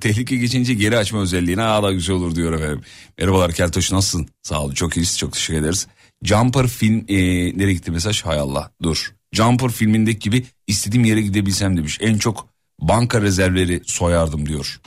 [0.00, 2.80] tehlike geçince geri açma özelliğine daha da güzel olur diyor efendim.
[3.18, 4.28] Merhabalar Keltoş nasılsın?
[4.42, 5.86] Sağ olun çok iyiyiz çok teşekkür ederiz.
[6.24, 7.14] Jumper film e,
[7.58, 8.24] nereye gitti mesaj?
[8.24, 9.12] Hay Allah dur.
[9.32, 11.98] Jumper filmindeki gibi istediğim yere gidebilsem demiş.
[12.00, 12.48] En çok
[12.80, 14.80] banka rezervleri soyardım diyor.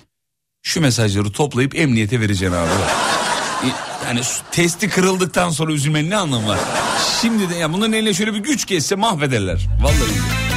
[0.64, 2.70] Şu mesajları toplayıp emniyete vereceğim abi.
[3.68, 3.70] E,
[4.08, 6.60] Yani testi kırıldıktan sonra üzülmenin ne anlamı var?
[7.22, 9.68] Şimdi de ya bunların eline şöyle bir güç geçse mahvederler.
[9.82, 10.51] Vallahi.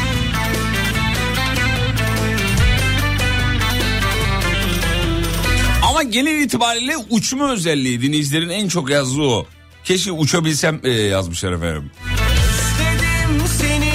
[6.10, 9.46] Genel itibariyle uçma özelliği dinleyicilerin en çok yazdığı o.
[9.84, 11.90] Keşke uçabilsem e, yazmışlar efendim.
[12.14, 13.92] Özledim seni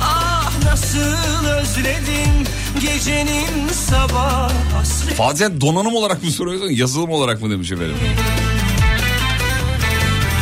[0.00, 2.44] ah nasıl özledim
[2.80, 4.52] gecenin sabah
[5.18, 7.96] hasret donanım olarak mı soruyorsun yazılım olarak mı demiş efendim.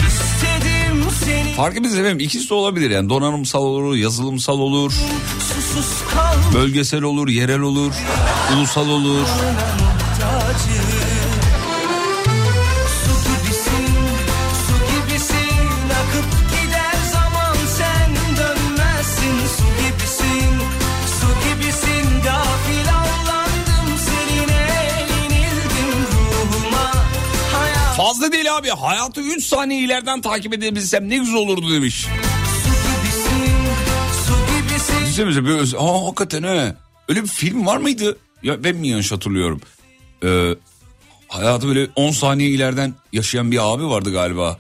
[0.09, 4.93] istedim seni Fark etmez efendim ikisi de olabilir yani donanımsal olur yazılımsal olur
[6.55, 7.93] bölgesel olur yerel olur
[8.57, 9.27] ulusal olur.
[28.61, 32.07] Abi hayatı 3 saniye ileriden takip edebilsem ne güzel olurdu demiş.
[35.01, 35.75] Düşünsenize öz...
[35.75, 36.75] Aa hakikaten he.
[37.09, 38.19] Öyle bir film var mıydı?
[38.43, 39.61] Ya ben mi yanlış hatırlıyorum?
[40.25, 40.55] Ee,
[41.29, 44.59] hayatı böyle 10 saniye ileriden yaşayan bir abi vardı galiba.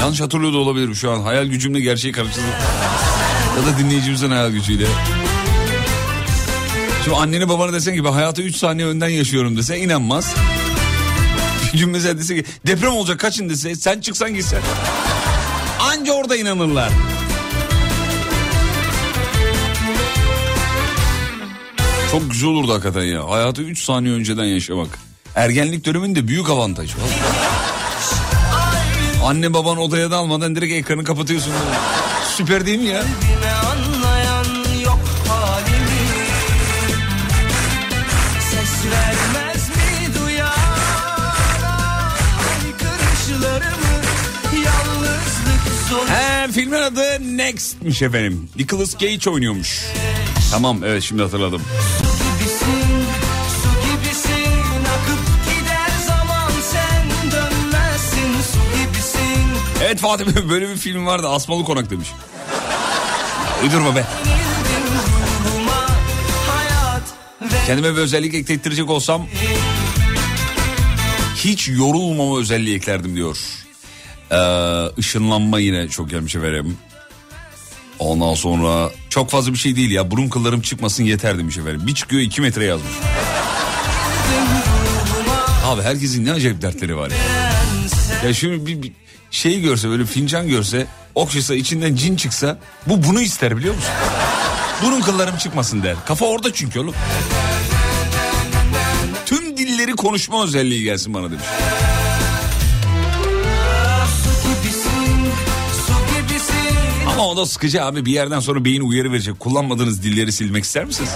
[0.00, 1.20] Yanlış hatırlıyor da olabilirim şu an.
[1.20, 2.50] Hayal gücümle gerçeği karıştırdım.
[3.56, 4.86] ya da dinleyicimizin hayal gücüyle.
[7.04, 10.34] Şimdi annene babana desen ben hayatı 3 saniye önden yaşıyorum dese inanmaz.
[11.78, 14.60] Gün mesela dese ki deprem olacak kaçın dese sen çıksan gitsen.
[15.80, 16.90] Anca orada inanırlar.
[22.10, 23.30] Çok güzel olurdu hakikaten ya.
[23.30, 24.98] Hayatı 3 saniye önceden yaşamak.
[25.34, 26.90] Ergenlik döneminde büyük avantaj.
[29.24, 31.52] Anne baban odaya dalmadan direkt ekranı kapatıyorsun.
[32.36, 33.02] Süper değil mi ya?
[46.74, 48.48] Filmin adı Next'miş efendim.
[48.56, 49.84] Nicolas Cage oynuyormuş.
[50.50, 51.62] Tamam evet şimdi hatırladım.
[59.84, 62.08] Evet Fatih Bey, böyle bir film vardı Asmalı Konak demiş.
[63.62, 64.04] Uydurma be.
[67.66, 69.26] Kendime bir özellik eklettirecek olsam
[71.36, 73.63] hiç yorulmama özelliği eklerdim diyor.
[74.30, 74.36] Ee,
[74.98, 76.78] ışınlanma yine çok gelmiş efendim.
[77.98, 81.82] Ondan sonra çok fazla bir şey değil ya burun kıllarım çıkmasın yeter demiş efendim.
[81.86, 82.92] Bir çıkıyor iki metre yazmış.
[85.64, 87.16] Abi herkesin ne acayip dertleri var ya.
[88.28, 88.92] Ya şimdi bir, bir
[89.30, 93.90] şey görse böyle fincan görse okşasa içinden cin çıksa bu bunu ister biliyor musun?
[94.82, 95.96] Burun kıllarım çıkmasın der.
[96.06, 96.94] Kafa orada çünkü oğlum.
[99.26, 101.44] Tüm dilleri konuşma özelliği gelsin bana demiş.
[107.34, 109.40] O da sıkıcı abi bir yerden sonra beyin uyarı verecek.
[109.40, 111.10] Kullanmadığınız dilleri silmek ister misiniz?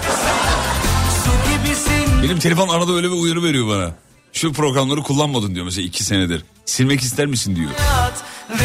[2.22, 3.94] Benim telefon arada öyle bir uyarı veriyor bana.
[4.32, 6.44] Şu programları kullanmadın diyor mesela iki senedir.
[6.64, 7.70] Silmek ister misin diyor.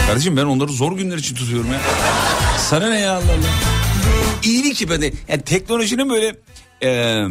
[0.07, 1.81] Kardeşim ben onları zor günler için tutuyorum ya.
[2.57, 3.49] Sana ne ya Allah Allah.
[4.43, 5.13] İyilik ki bende.
[5.27, 6.35] Yani teknolojinin böyle
[6.83, 7.21] e,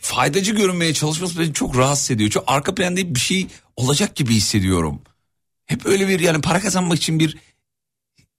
[0.00, 2.30] faydacı görünmeye çalışması beni çok rahatsız ediyor.
[2.30, 3.46] Çok arka planda bir şey
[3.76, 5.00] olacak gibi hissediyorum.
[5.66, 7.38] Hep öyle bir yani para kazanmak için bir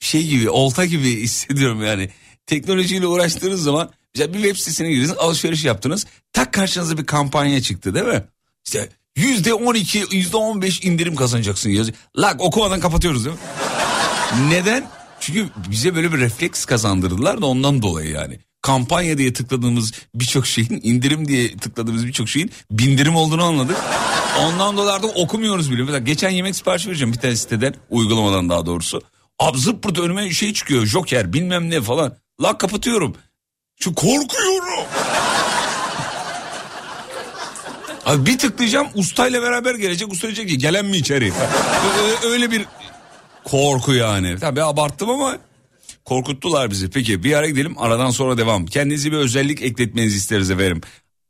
[0.02, 2.10] şey gibi olta gibi hissediyorum yani.
[2.46, 6.06] Teknolojiyle uğraştığınız zaman mesela bir web sitesine girdiniz alışveriş yaptınız.
[6.34, 8.24] Tak karşınıza bir kampanya çıktı değil mi?
[8.66, 11.98] İşte yüzde on iki yüzde on beş indirim kazanacaksın yazıyor.
[12.18, 13.42] Lak okumadan kapatıyoruz değil mi?
[14.50, 14.88] Neden?
[15.20, 18.40] Çünkü bize böyle bir refleks kazandırdılar da ondan dolayı yani.
[18.62, 23.78] Kampanya diye tıkladığımız birçok şeyin indirim diye tıkladığımız birçok şeyin bindirim olduğunu anladık.
[24.40, 25.82] Ondan dolayı artık okumuyoruz bile.
[25.82, 29.02] Mesela geçen yemek sipariş vereceğim bir tane siteden uygulamadan daha doğrusu.
[29.41, 32.17] Abi zırt pırt önüme şey çıkıyor joker bilmem ne falan.
[32.41, 33.15] La kapatıyorum.
[33.80, 34.86] Şu korkuyorum.
[38.06, 40.13] Abi bir tıklayacağım ustayla beraber gelecek.
[40.13, 41.32] Usta diyecek ki gelen mi içeri?
[42.25, 42.65] Öyle bir
[43.43, 44.36] korku yani.
[44.39, 45.38] Tabii abarttım ama
[46.06, 46.89] korkuttular bizi.
[46.89, 48.65] Peki bir ara gidelim aradan sonra devam.
[48.65, 50.82] Kendinize bir özellik ekletmenizi isteriz efendim.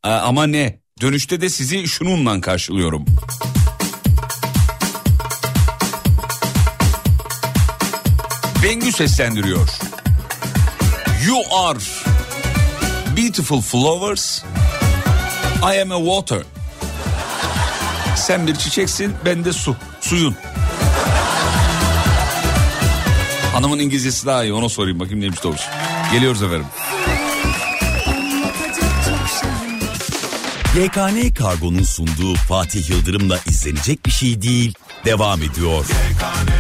[0.04, 0.80] Ama ne?
[1.02, 3.06] Dönüşte de sizi şununla karşılıyorum.
[8.64, 9.70] Bengü seslendiriyor.
[11.26, 11.80] You are
[13.18, 14.44] beautiful flowers.
[15.74, 16.42] I am a water.
[18.16, 19.76] Sen bir çiçeksin, ben de su.
[20.02, 20.36] Suyun.
[23.54, 25.64] Hanımın İngilizcesi daha iyi ona sorayım bakayım neymiş doğrusu.
[26.12, 26.68] Geliyoruz efendim.
[30.76, 34.74] YKN Kargo'nun sunduğu Fatih Yıldırım'la izlenecek bir şey değil
[35.06, 35.86] devam ediyor.
[35.86, 36.51] Susma,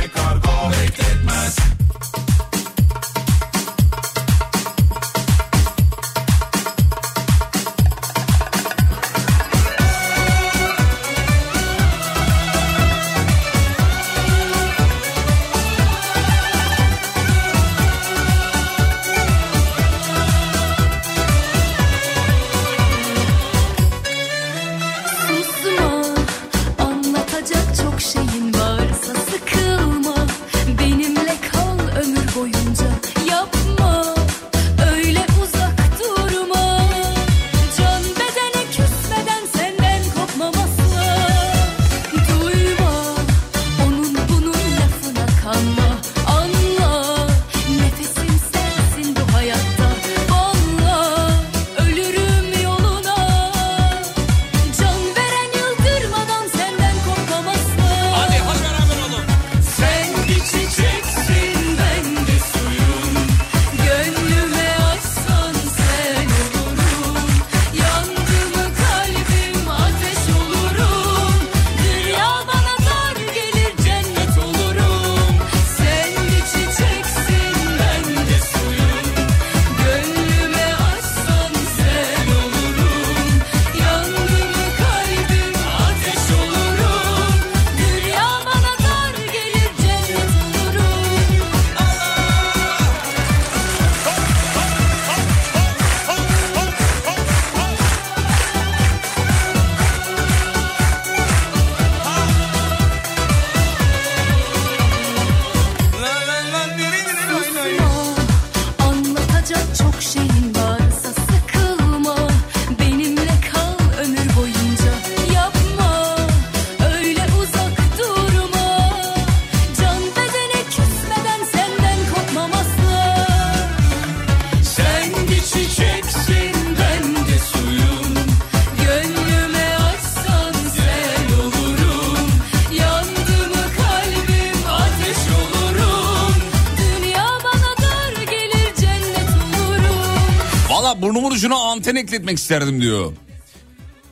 [141.91, 143.11] anten ekletmek isterdim diyor.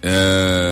[0.04, 0.72] Ee,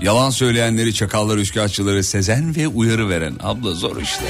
[0.00, 3.36] yalan söyleyenleri, çakalları, üçkağıtçıları sezen ve uyarı veren.
[3.42, 4.24] Abla zor işte.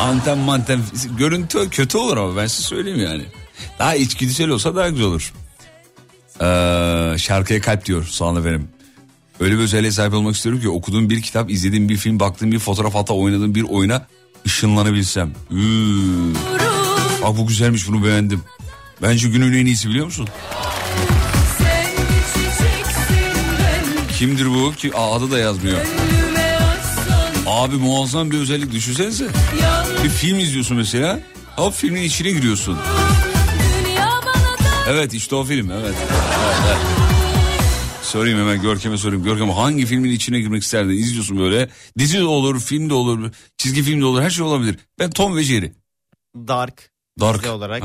[0.00, 0.80] Anten manten
[1.18, 3.24] görüntü kötü olur ama ben size söyleyeyim yani.
[3.78, 5.32] Daha içgüdüsel olsa daha güzel olur.
[6.40, 8.68] Ee, şarkıya kalp diyor Soğan efendim.
[9.40, 12.58] Öyle bir özelliğe sahip olmak istiyorum ki okuduğum bir kitap, izlediğim bir film, baktığım bir
[12.58, 14.06] fotoğraf hatta oynadığım bir oyuna
[14.46, 15.30] ışınlanabilsem.
[15.50, 16.34] Üü.
[17.22, 18.42] Bak bu güzelmiş bunu beğendim.
[19.02, 20.28] Bence günün en iyisi biliyor musun?
[24.20, 24.72] Kimdir bu?
[24.72, 25.78] Ki Aa, adı da yazmıyor.
[27.46, 29.28] Abi muazzam bir özellik düşünsenize.
[30.04, 31.20] Bir film izliyorsun mesela.
[31.56, 32.78] Hop filmin içine giriyorsun.
[34.88, 35.84] Evet işte o film evet.
[35.84, 35.96] evet,
[36.66, 36.78] evet.
[38.02, 39.24] Sorayım hemen Görkem'e sorayım.
[39.24, 40.90] Görkem hangi filmin içine girmek isterdin?
[40.90, 41.70] İzliyorsun böyle.
[41.98, 44.76] Dizi de olur, film de olur, çizgi film de olur, her şey olabilir.
[44.98, 45.72] Ben Tom ve Jerry.
[46.36, 46.90] Dark.
[47.20, 47.46] Dark.
[47.46, 47.82] olarak.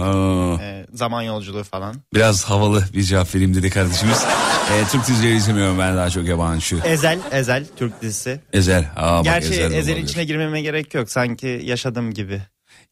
[0.61, 1.95] E, zaman yolculuğu falan.
[2.13, 4.23] biraz havalı bir cevap vereyim dedi kardeşimiz.
[4.71, 6.75] Ee, Türk dizileri izlemiyorum ben daha çok yabancı.
[6.85, 8.39] Ezel, Ezel Türk dizisi.
[8.53, 8.91] Ezel.
[8.95, 10.09] Aa, bak, Gerçi Ezel de Ezel'in olabilir.
[10.09, 11.09] içine girmeme gerek yok.
[11.11, 12.41] Sanki yaşadığım gibi.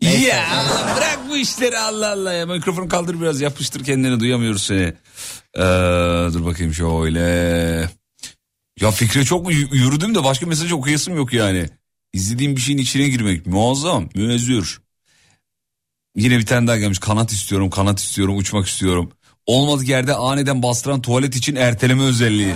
[0.02, 0.28] Neyse.
[0.28, 2.46] Ya Allah bırak bu işleri Allah Allah ya.
[2.46, 4.94] Mikrofonu kaldır biraz yapıştır kendini duyamıyoruz seni.
[5.58, 5.60] Ee,
[6.34, 7.20] dur bakayım şöyle.
[8.82, 11.66] Ya fikre çok y- yürüdüm de başka mesaj okuyasım yok yani.
[12.14, 14.82] İzlediğim bir şeyin içine girmek muazzam, müezzür.
[16.16, 17.00] Yine bir tane daha gelmiş.
[17.00, 19.12] Kanat istiyorum, kanat istiyorum, uçmak istiyorum.
[19.46, 22.56] Olmadık yerde aniden bastıran tuvalet için erteleme özelliği.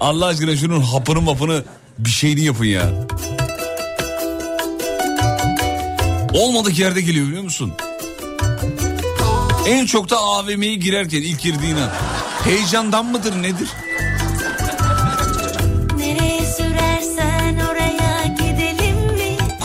[0.00, 1.64] Allah aşkına şunun hapını mapını
[1.98, 2.90] bir şeyini yapın ya.
[6.34, 7.72] Olmadık yerde geliyor biliyor musun?
[9.66, 11.90] En çok da AVM'ye girerken ilk girdiğin an.
[12.44, 13.68] Heyecandan mıdır nedir?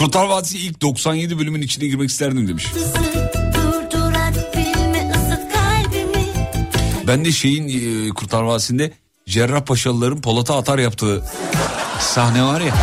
[0.04, 2.66] Kurtlar Vadisi ilk 97 bölümün içine girmek isterdim demiş.
[7.08, 8.92] Ben de şeyin e, Kurtlar Vadisi'nde
[9.30, 11.24] Cerrahpaşalıların Polat'a atar yaptığı
[12.00, 12.76] sahne var ya.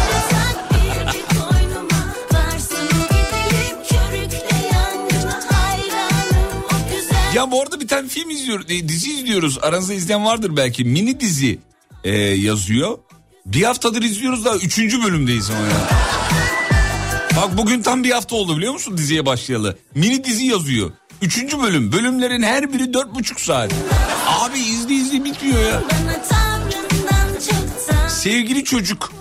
[7.34, 9.58] Ya bu arada bir tane film izliyoruz, e, dizi izliyoruz.
[9.62, 10.84] Aranızda izleyen vardır belki.
[10.84, 11.58] Mini dizi
[12.04, 12.98] e, yazıyor.
[13.46, 16.09] Bir haftadır izliyoruz daha üçüncü bölümdeyiz ama ya.
[17.36, 19.78] Bak bugün tam bir hafta oldu biliyor musun diziye başlayalı.
[19.94, 20.90] Mini dizi yazıyor.
[21.22, 21.92] Üçüncü bölüm.
[21.92, 23.72] Bölümlerin her biri dört buçuk saat.
[24.40, 25.82] Abi izli izli bitmiyor ya.
[28.08, 29.12] Sevgili çocuk.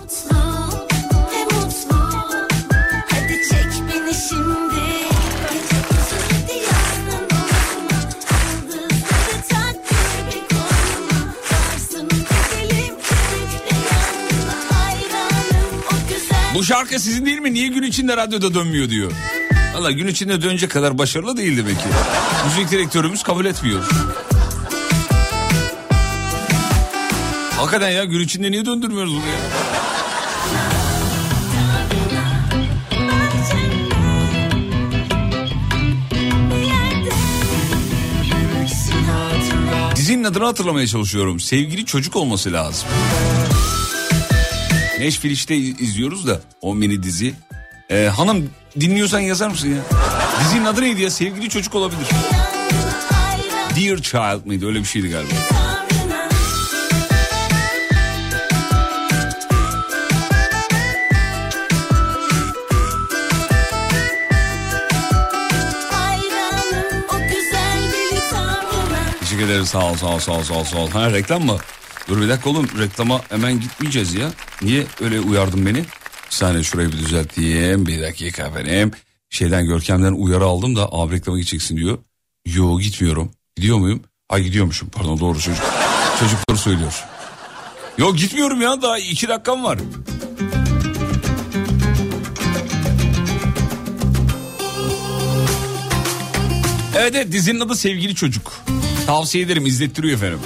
[16.54, 17.54] Bu şarkı sizin değil mi?
[17.54, 19.12] Niye gün içinde radyoda dönmüyor diyor.
[19.74, 21.84] Valla gün içinde dönecek kadar başarılı değil demek ki.
[22.46, 23.88] Müzik direktörümüz kabul etmiyor.
[27.56, 29.40] Hakikaten ya gün içinde niye döndürmüyoruz bunu ya?
[39.96, 41.40] Dizinin adını hatırlamaya çalışıyorum.
[41.40, 42.88] Sevgili çocuk olması lazım.
[45.00, 47.34] Neşfil işte izliyoruz da o mini dizi.
[47.90, 49.82] Ee, hanım dinliyorsan yazar mısın ya?
[50.44, 51.10] Dizinin adı neydi ya?
[51.10, 52.06] Sevgili çocuk olabilir.
[53.76, 54.66] Dear Child mıydı?
[54.66, 55.30] Öyle bir şeydi galiba.
[69.20, 70.64] Teşekkür ederim sağ ol sağ ol sağ ol.
[70.64, 70.90] Sağ ol.
[70.90, 71.58] Ha reklam mı?
[72.10, 74.30] Dur bir dakika oğlum reklama hemen gitmeyeceğiz ya.
[74.62, 75.78] Niye öyle uyardın beni?
[75.78, 75.84] Bir
[76.30, 77.86] saniye şurayı bir düzelteyim.
[77.86, 78.90] Bir dakika efendim.
[79.30, 81.98] Şeyden Görkem'den uyarı aldım da abi reklama gideceksin diyor.
[82.46, 83.30] Yo gitmiyorum.
[83.56, 84.02] Gidiyor muyum?
[84.28, 85.64] Ay gidiyormuşum pardon doğru çocuk.
[86.20, 87.04] Çocuklar söylüyor.
[87.98, 89.78] Yok gitmiyorum ya daha iki dakikam var.
[96.96, 98.52] Evet evet dizinin adı Sevgili Çocuk.
[99.06, 100.38] Tavsiye ederim izlettiriyor efendim.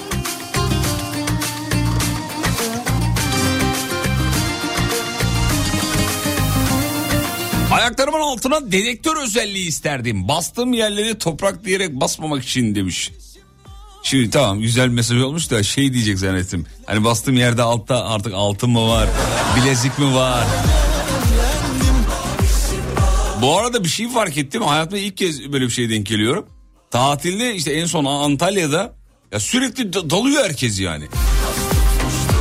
[8.34, 10.28] Altına dedektör özelliği isterdim.
[10.28, 13.10] Bastığım yerleri toprak diyerek basmamak için demiş.
[14.02, 16.66] Şimdi tamam güzel mesaj olmuş da şey diyecek zannettim.
[16.86, 19.08] Hani bastığım yerde altta artık altın mı var,
[19.56, 20.44] bilezik mi var?
[23.42, 24.62] Bu arada bir şey fark ettim.
[24.62, 26.46] Hayatımda ilk kez böyle bir şeye denk geliyorum.
[26.90, 28.94] Tatilde işte en son Antalya'da
[29.32, 31.04] ya sürekli da- dalıyor herkes yani.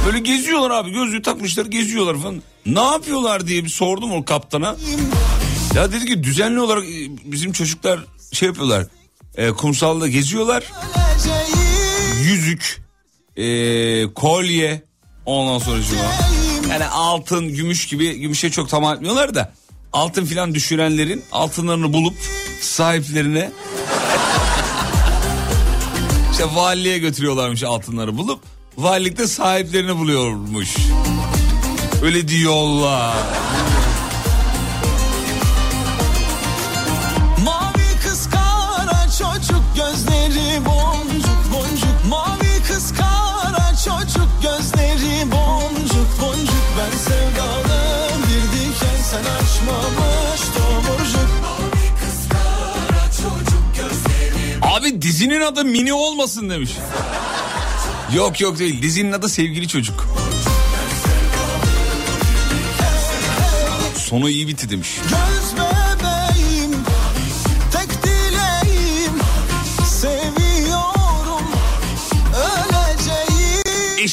[0.06, 2.42] Böyle geziyorlar abi gözlüğü takmışlar geziyorlar falan.
[2.66, 4.76] Ne yapıyorlar diye bir sordum o kaptana.
[5.76, 8.00] Ya dedi ki düzenli olarak e, bizim çocuklar
[8.32, 8.86] şey yapıyorlar.
[9.36, 10.64] E, kumsalda geziyorlar.
[12.24, 12.82] Yüzük,
[13.38, 14.84] e, kolye,
[15.26, 15.78] ondan sonra
[16.70, 19.54] Yani altın, gümüş gibi gümüşe çok tamam etmiyorlar da
[19.94, 22.16] altın filan düşürenlerin altınlarını bulup
[22.62, 23.52] sahiplerine
[26.32, 28.44] işte valiliğe götürüyorlarmış altınları bulup
[28.78, 30.78] valilikte sahiplerini buluyormuş.
[32.04, 33.16] Öyle diyorlar.
[43.86, 47.82] Çocuk gözleri boncuk boncuk Ben sevdalı
[48.28, 51.34] bir diken sen açmamış tomurcuk
[54.62, 56.72] Abi dizinin adı Mini olmasın demiş.
[58.16, 60.08] Yok yok değil dizinin adı Sevgili Çocuk.
[63.96, 64.90] Sonu iyi bitti demiş.
[65.10, 65.63] Göz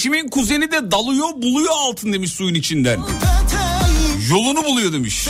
[0.01, 3.01] Eşimin kuzeni de dalıyor buluyor altın demiş suyun içinden.
[4.31, 5.29] Yolunu buluyor demiş.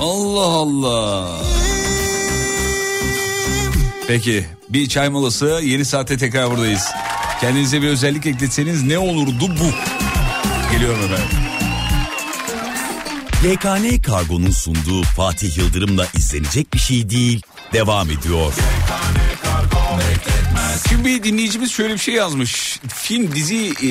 [0.00, 1.28] Allah Allah.
[4.08, 6.84] Peki bir çay molası yeni saatte tekrar buradayız.
[7.40, 9.70] Kendinize bir özellik ekletseniz ne olurdu bu?
[10.72, 11.38] Geliyorum efendim.
[13.44, 17.42] YKN Kargo'nun sunduğu Fatih Yıldırım'la izlenecek bir şey değil
[17.72, 18.52] devam ediyor.
[20.88, 22.80] Şimdi bir dinleyicimiz şöyle bir şey yazmış.
[22.94, 23.88] Film dizi e,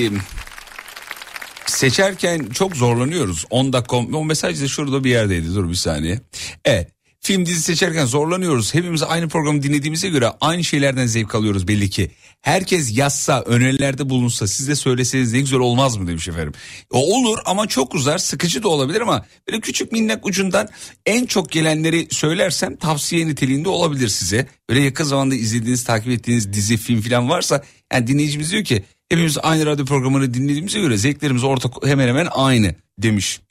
[1.66, 3.46] seçerken çok zorlanıyoruz.
[3.50, 6.20] 10 dakika o mesaj da şurada bir yerdeydi dur bir saniye.
[6.66, 6.93] Evet
[7.24, 8.74] film dizi seçerken zorlanıyoruz.
[8.74, 12.12] Hepimiz aynı programı dinlediğimize göre aynı şeylerden zevk alıyoruz belli ki.
[12.42, 16.54] Herkes yazsa, önerilerde bulunsa, siz de söyleseniz ne güzel olmaz mı demiş efendim.
[16.92, 20.70] O olur ama çok uzar, sıkıcı da olabilir ama böyle küçük minnak ucundan
[21.06, 24.48] en çok gelenleri söylersem tavsiye niteliğinde olabilir size.
[24.70, 27.64] Böyle yakın zamanda izlediğiniz, takip ettiğiniz dizi, film falan varsa
[27.94, 32.76] yani dinleyicimiz diyor ki hepimiz aynı radyo programını dinlediğimize göre zevklerimiz ortak hemen hemen aynı
[32.98, 33.42] demiş.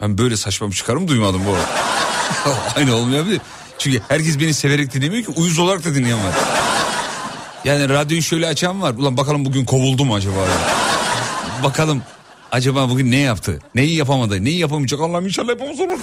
[0.00, 2.03] Ben böyle saçma bir çıkarım duymadım bu arada.
[2.76, 3.40] Aynı olmayabilir.
[3.78, 6.34] Çünkü herkes beni severek dinlemiyor ki uyuz olarak da dinleyen var.
[7.64, 8.94] Yani radyoyu şöyle açan var.
[8.94, 10.46] Ulan bakalım bugün kovuldu mu acaba?
[11.62, 12.02] bakalım
[12.52, 13.58] acaba bugün ne yaptı?
[13.74, 14.44] Neyi yapamadı?
[14.44, 15.00] Neyi yapamayacak?
[15.00, 15.98] Allah'ım inşallah yapamaz olur.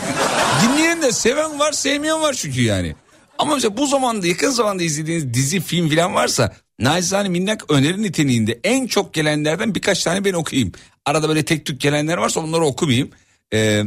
[0.63, 2.95] Dinleyen de seven var sevmeyen var çünkü yani.
[3.38, 8.59] Ama mesela bu zamanda yakın zamanda izlediğiniz dizi film falan varsa naçizane minnak öneri niteliğinde
[8.63, 10.72] en çok gelenlerden birkaç tane ben okuyayım.
[11.05, 13.09] Arada böyle tek tük gelenler varsa onları okumayayım.
[13.53, 13.84] Ee,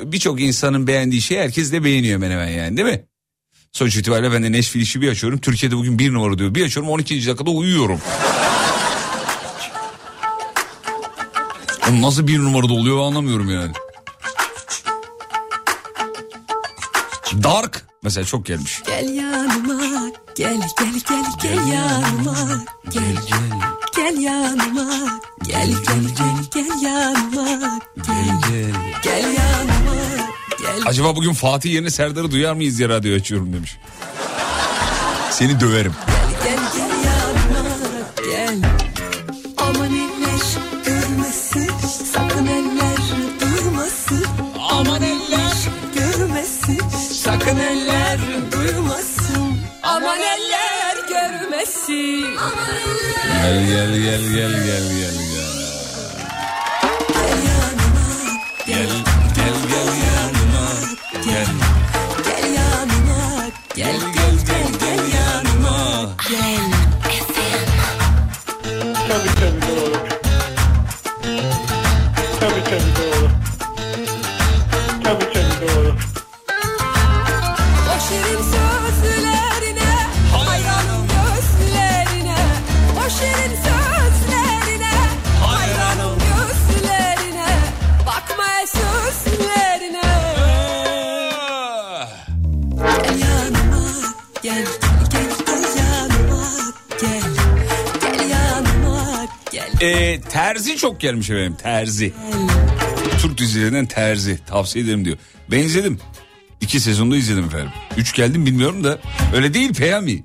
[0.00, 3.04] Birçok insanın beğendiği şeyi herkes de beğeniyor hemen hemen yani değil mi?
[3.72, 5.38] Sonuç itibariyle ben de Neşfil işi bir açıyorum.
[5.38, 6.54] Türkiye'de bugün bir numara diyor.
[6.54, 7.26] Bir açıyorum 12.
[7.26, 8.00] dakikada uyuyorum.
[11.92, 13.72] Nasıl bir numarada oluyor anlamıyorum yani.
[17.42, 18.82] Dark mesela çok gelmiş.
[18.86, 19.95] Gel yanıma
[20.36, 22.36] gel gel gel gel yanıma.
[22.90, 23.60] Gel gel.
[23.96, 25.20] Gel yanıma.
[25.46, 27.78] Gel gel gel gel yanıma.
[28.06, 28.72] Gel
[29.02, 29.22] gel.
[29.22, 29.94] Yanıma.
[30.58, 30.82] Gel.
[30.86, 33.76] Acaba bugün Fatih yerine Serdar'ı duyar mıyız ya radyo açıyorum demiş.
[35.30, 35.92] Seni döverim.
[36.44, 36.85] gel gel yanıma
[51.96, 55.54] Gel gel gel gel gel gel gel.
[58.66, 58.92] Gel
[59.36, 60.66] gel gel yanıma
[61.24, 61.48] gel.
[62.24, 63.22] Gel yanıma
[63.76, 64.00] gel
[100.46, 102.12] terzi çok gelmiş efendim terzi.
[103.20, 105.16] Türk dizilerinden terzi tavsiye ederim diyor.
[105.50, 106.00] Ben izledim.
[106.60, 107.70] İki sezonda izledim efendim.
[107.96, 108.98] Üç geldim bilmiyorum da
[109.34, 110.24] öyle değil Peyami.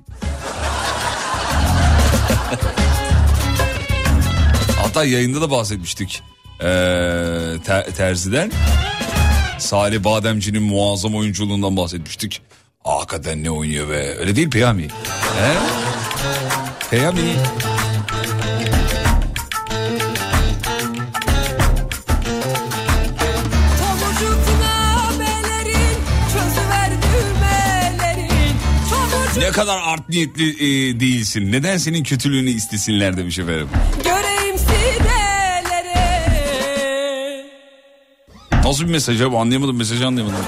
[4.82, 6.22] Hatta yayında da bahsetmiştik.
[6.60, 6.64] Ee,
[7.64, 8.52] Ter- Terzi'den.
[9.58, 12.42] Salih Bademci'nin muazzam oyunculuğundan bahsetmiştik.
[12.84, 14.16] Hakikaten ne oynuyor be.
[14.18, 14.82] Öyle değil Peyami.
[15.38, 15.52] He?
[16.90, 17.20] Peyami.
[17.20, 17.81] Tomurcuk
[29.52, 31.52] kadar art niyetli e, değilsin.
[31.52, 33.68] Neden senin kötülüğünü istesinler demiş efendim.
[34.04, 36.02] göreyim sineleri
[38.64, 40.44] Nasıl bir mesaj abi anlayamadım mesajı anlayamadım.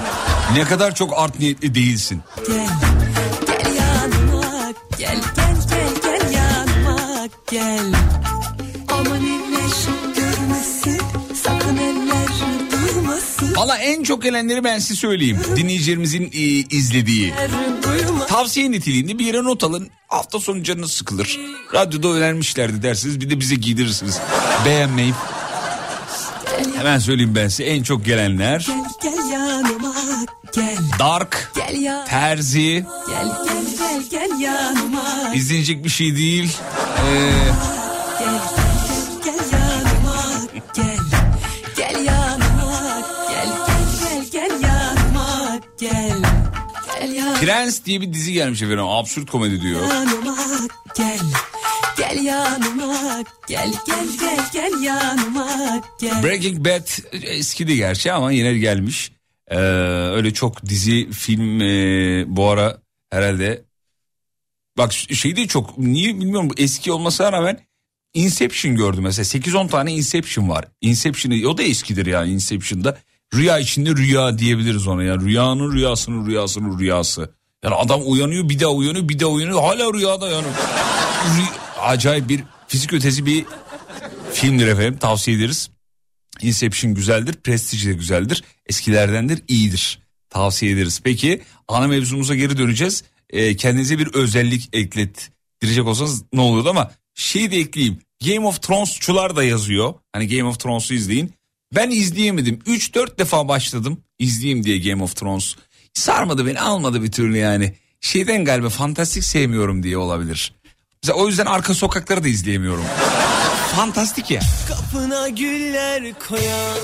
[0.53, 2.21] Ne kadar çok art niyetli değilsin.
[2.47, 2.67] Gel,
[3.47, 7.93] gel yanıma, gel gel gel gel yanıma gel.
[13.65, 15.39] Valla en çok gelenleri ben size söyleyeyim.
[15.55, 16.39] Dinleyicilerimizin e,
[16.77, 17.33] izlediği.
[18.27, 19.89] Tavsiye niteliğinde bir yere not alın.
[20.07, 21.39] Hafta sonu canınız sıkılır.
[21.73, 23.21] Radyoda önermişlerdi dersiniz.
[23.21, 24.19] Bir de bize giydirirsiniz.
[24.65, 25.15] Beğenmeyip.
[26.77, 28.67] Hemen söyleyeyim ben size en çok gelenler.
[29.03, 29.95] Gel gel yanıma,
[30.55, 32.05] gel Dark, gel ya.
[32.05, 36.57] Terzi, Gel gel gel gel yanıma, izlenecek bir şey değil.
[36.97, 37.84] Ee,
[47.45, 48.85] Prens diye bir dizi gelmiş efendim.
[48.85, 49.81] Absürt komedi diyor.
[49.81, 50.37] yanıma
[50.97, 51.19] gel
[51.97, 59.11] Gel yanıma gel gel gel gel yanıma gel Breaking Bad eskidi gerçi ama yine gelmiş.
[59.47, 59.57] Ee,
[60.15, 62.77] öyle çok dizi, film e, bu ara
[63.09, 63.63] herhalde.
[64.77, 67.59] Bak şey de çok niye bilmiyorum eski olmasına rağmen
[68.13, 70.65] Inception gördüm mesela 8-10 tane Inception var.
[70.81, 72.97] Inception'ı o da eskidir yani Inception'da.
[73.33, 77.35] Rüya içinde rüya diyebiliriz ona yani rüyanın rüyasının rüyasının rüyası.
[77.63, 80.47] Yani adam uyanıyor bir daha uyanıyor bir daha uyanıyor hala rüyada yani.
[81.37, 83.45] Rü- acayip bir fizik ötesi bir
[84.33, 85.69] filmdir efendim tavsiye ederiz.
[86.41, 88.43] Inception güzeldir, Prestige de güzeldir.
[88.65, 89.99] Eskilerdendir, iyidir.
[90.29, 91.01] tavsiye ederiz.
[91.03, 93.03] Peki ana mevzumuza geri döneceğiz.
[93.29, 97.99] Ee, kendinize bir özellik eklettirecek olsanız ne oluyordu ama şeyi de ekleyeyim.
[98.25, 99.93] Game of Thrones'çular da yazıyor.
[100.13, 101.33] Hani Game of Thrones'u izleyin.
[101.75, 102.59] Ben izleyemedim.
[102.65, 105.55] 3-4 defa başladım izleyeyim diye Game of Thrones.
[105.93, 107.75] Sarmadı beni almadı bir türlü yani.
[108.01, 110.53] Şeyden galiba fantastik sevmiyorum diye olabilir.
[111.03, 112.83] Mesela o yüzden arka sokakları da izleyemiyorum.
[113.75, 114.41] Fantastik ya.
[114.67, 116.77] Kapına güller koyan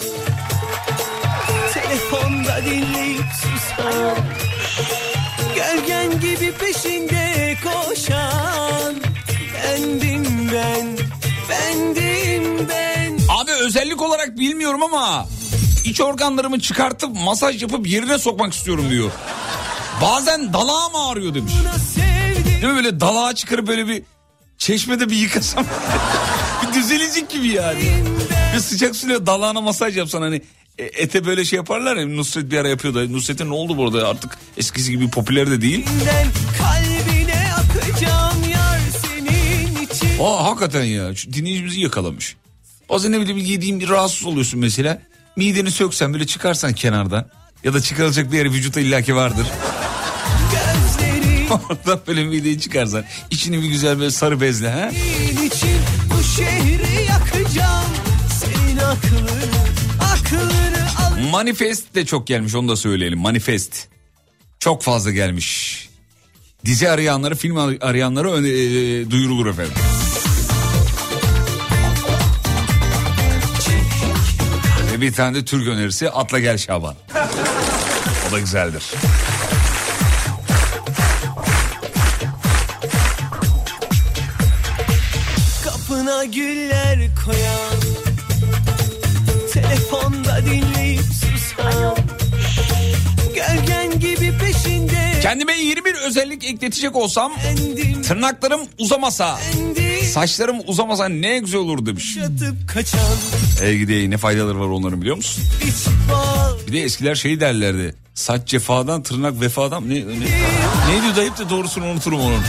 [1.74, 4.18] Telefonda dinleyip susan
[5.56, 8.96] Gölgen gibi peşinde koşan
[9.54, 11.01] Bendim ben,
[13.62, 15.28] özellik olarak bilmiyorum ama
[15.86, 19.12] iç organlarımı çıkartıp masaj yapıp yerine sokmak istiyorum diyor.
[20.02, 21.54] Bazen dalağım ağrıyor demiş.
[22.62, 24.04] Değil mi böyle dalağı çıkarıp böyle bir
[24.58, 25.66] çeşmede bir yıkasam
[26.68, 28.04] bir düzelecek gibi yani.
[28.56, 30.42] Bir sıcak suyla dalağına masaj yapsan hani
[30.78, 33.14] e, ete böyle şey yaparlar ya Nusret bir ara yapıyordu.
[33.14, 35.86] Nusret'e ne oldu burada artık eskisi gibi popüler de değil.
[40.22, 42.36] Aa hakikaten ya dinleyicimizi yakalamış.
[42.92, 45.02] Bazen ne bileyim yediğin bir rahatsız oluyorsun mesela.
[45.36, 47.26] Mideni söksen böyle çıkarsan kenardan
[47.64, 49.48] ya da çıkarılacak bir yeri vücutta illaki vardır.
[51.70, 54.90] Oradan böyle mideyi çıkarsan içini bir güzel böyle sarı bezle ha.
[55.46, 55.78] için
[56.14, 57.86] bu şehri yakacağım
[58.40, 59.32] Senin aklını,
[60.14, 63.20] aklını al Manifest de çok gelmiş onu da söyleyelim.
[63.20, 63.88] Manifest.
[64.60, 65.90] Çok fazla gelmiş.
[66.66, 69.74] Dizi arayanları, film arayanları öne- e, duyurulur efendim.
[75.02, 76.96] Bir tane de Türk önerisi Atla Gel Şaban.
[78.30, 78.84] O da güzeldir.
[85.66, 87.82] Kapına güller koyan
[89.54, 91.98] Telefonda dinleyip susan
[93.36, 93.91] Gölgen
[95.22, 97.32] Kendime yeni bir özellik ekletecek olsam
[98.08, 99.40] tırnaklarım uzamasa,
[100.14, 102.18] saçlarım uzamasa ne güzel olur demiş.
[103.62, 105.44] Ey gidey ne faydaları var onların biliyor musun?
[106.68, 107.96] Bir de eskiler şey derlerdi.
[108.14, 110.00] Saç cefadan tırnak vefadan ne, ne,
[110.90, 112.42] ne diyor da doğrusunu unuturum onun.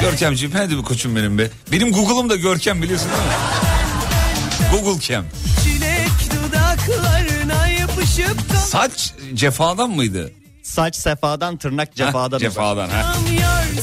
[0.00, 1.50] Görkemciğim hadi bir koçum benim be.
[1.72, 4.82] Benim Google'ım da Görkem biliyorsun değil mi?
[4.82, 5.24] Google Cam.
[8.56, 10.32] Saç cefadan mıydı?
[10.64, 12.38] Saç sefadan tırnak cefadan.
[12.38, 13.14] Cefadan ha.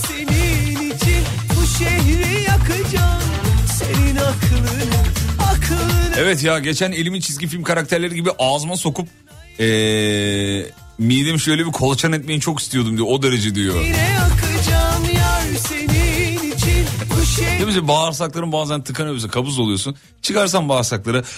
[0.08, 1.24] senin için
[1.56, 3.22] Bu şehri yakacağım
[3.80, 4.94] Senin aklını,
[5.40, 9.08] aklını Evet ya geçen elimi çizgi film karakterleri gibi ağzıma sokup
[9.60, 10.66] ee,
[10.98, 13.08] midem şöyle bir kolaçan etmeyi çok istiyordum diyor.
[13.10, 13.82] O derece diyor.
[13.82, 16.86] Yine yakacağım yar senin için
[17.18, 17.88] Bu şehri Değil mi?
[17.88, 19.96] Bağırsakların bazen tıkanıyor bize kabuz oluyorsun.
[20.22, 21.24] Çıkarsan bağırsakları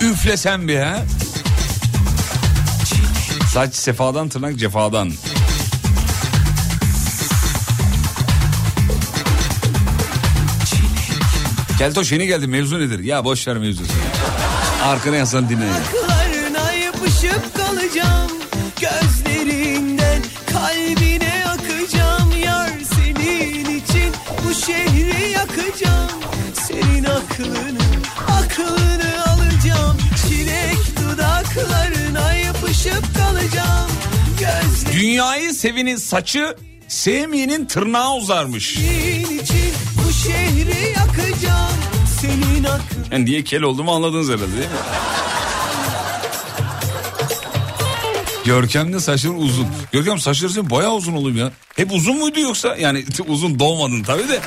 [0.00, 1.02] üflesen bir ha.
[3.56, 5.12] Saç sefadan tırnak cefadan.
[11.78, 12.98] Keltoş yeni geldi mevzu nedir?
[12.98, 13.92] Ya boş ver mevzusu.
[14.84, 15.64] Arkana yazsan dinle.
[15.64, 15.72] ya.
[15.92, 18.30] Kullarına yapışıp kalacağım
[18.80, 24.12] Gözlerinden kalbine akacağım Yar senin için
[24.44, 26.10] bu şehri yakacağım
[26.54, 28.05] Senin aklını
[32.96, 33.90] yapışıp kalacağım
[34.40, 36.56] Gözlerin Dünyayı sevenin saçı
[36.88, 38.76] sevmeyenin tırnağı uzarmış.
[38.76, 41.76] için bu şehri yakacağım
[42.20, 44.76] Senin aklını Yani diye kel olduğumu anladınız herhalde değil mi?
[48.44, 49.66] Görkem'de saçları uzun.
[49.92, 51.52] Görkem saçları senin bayağı uzun oğlum ya.
[51.76, 52.76] Hep uzun muydu yoksa?
[52.76, 54.40] Yani uzun doğmadın tabii de.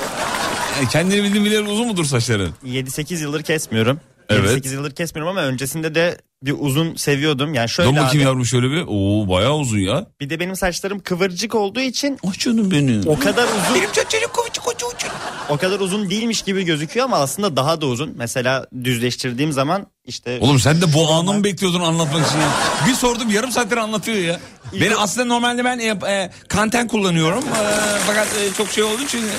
[0.77, 2.53] Yani kendini bildiğin bilir uzun mudur saçların?
[2.65, 3.99] 7-8 yıldır kesmiyorum.
[4.29, 4.65] Evet.
[4.65, 7.53] 7-8 yıldır kesmiyorum ama öncesinde de bir uzun seviyordum.
[7.53, 8.81] Yani şöyle Dön bakayım abi, yavrum şöyle bir.
[8.87, 10.05] Oo bayağı uzun ya.
[10.21, 13.03] bir de benim saçlarım kıvırcık olduğu için Ay canım benim.
[13.07, 15.11] o kadar uzun Benim saçlarım kıvırcık kıvırcık kıvırcık.
[15.49, 18.13] o kadar uzun değilmiş gibi gözüküyor ama aslında daha da uzun.
[18.17, 22.47] Mesela düzleştirdiğim zaman işte Oğlum sen de bu anı mı bekliyordun anlatmak için ya?
[22.87, 24.39] Bir sordum yarım saattir anlatıyor ya.
[24.73, 27.43] Beni aslında normalde ben e, e, kanten kullanıyorum.
[27.43, 27.63] E,
[28.07, 29.31] fakat e, çok şey olduğu için e,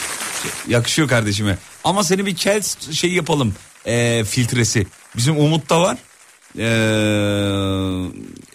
[0.68, 1.58] yakışıyor kardeşime.
[1.84, 2.62] Ama seni bir kel
[2.92, 3.54] şey yapalım.
[3.86, 4.86] E, filtresi.
[5.16, 5.98] Bizim Umut'ta var.
[6.58, 6.68] E,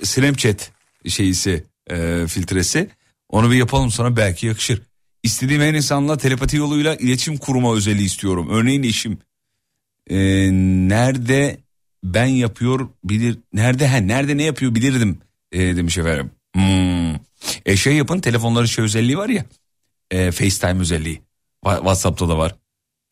[0.04, 0.72] Snapchat
[1.08, 2.90] şeyisi e, filtresi.
[3.30, 4.82] Onu bir yapalım sonra belki yakışır.
[5.24, 8.48] İstediğim her insanla telepati yoluyla iletişim kurma özelliği istiyorum.
[8.52, 9.18] Örneğin eşim.
[10.10, 10.18] E,
[10.90, 11.58] nerede
[12.04, 15.18] ben yapıyor bilir nerede ha nerede ne yapıyor bilirdim
[15.52, 16.32] e, demiş efendim.
[16.56, 17.16] Hmm.
[17.66, 19.46] E şey yapın telefonların şey özelliği var ya
[20.12, 21.22] e, FaceTime özelliği
[21.64, 22.56] WhatsApp'ta da var.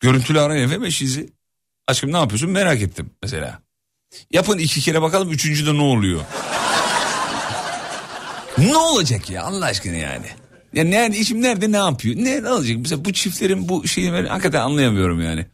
[0.00, 1.28] Görüntülü arayın efendim eşinizi.
[1.88, 3.58] Aşkım ne yapıyorsun merak ettim mesela.
[4.30, 6.20] Yapın iki kere bakalım üçüncüde ne oluyor.
[8.58, 10.26] Ne olacak ya Allah aşkına yani?
[10.74, 12.16] Ya nerede işim nerede ne yapıyor?
[12.16, 12.76] Ne, ne olacak?
[12.80, 15.46] Mesela bu çiftlerin bu şeyi ben hakikaten anlayamıyorum yani.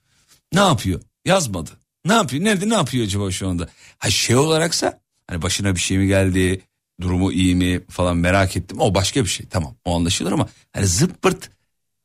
[0.52, 1.00] Ne yapıyor?
[1.24, 1.70] Yazmadı.
[2.04, 2.44] Ne yapıyor?
[2.44, 3.68] Nerede ne yapıyor acaba şu anda?
[3.98, 6.60] Ha şey olaraksa hani başına bir şey mi geldi?
[7.00, 8.80] Durumu iyi mi falan merak ettim.
[8.80, 11.50] O başka bir şey tamam o anlaşılır ama hani zırt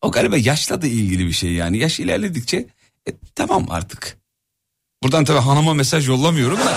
[0.02, 1.78] o galiba yaşla da ilgili bir şey yani.
[1.78, 2.68] Yaş ilerledikçe
[3.10, 4.18] e, tamam artık.
[5.04, 6.74] Buradan tabii hanıma mesaj yollamıyorum da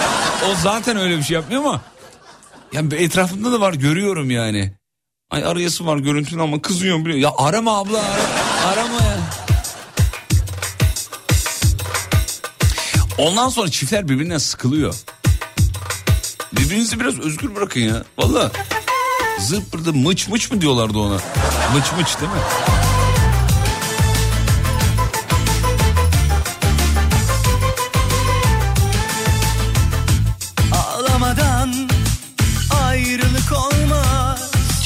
[0.51, 1.81] o zaten öyle bir şey yapmıyor ama
[2.73, 4.73] yani etrafımda da var görüyorum yani.
[5.31, 7.19] Ay arayası var görüntünü ama kızıyorum biliyor.
[7.19, 9.19] Ya arama abla ara- arama ya.
[13.19, 14.95] Ondan sonra çiftler birbirinden sıkılıyor.
[16.53, 18.05] Birbirinizi biraz özgür bırakın ya.
[18.19, 18.51] Valla.
[19.39, 21.15] Zırt pırtı mıç mıç mı diyorlardı ona.
[21.75, 22.39] Mıç mıç değil mi?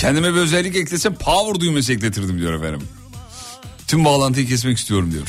[0.03, 2.83] Kendime bir özellik eklesem power düğmesi ekletirdim diyor efendim.
[3.87, 5.27] Tüm bağlantıyı kesmek istiyorum diyor.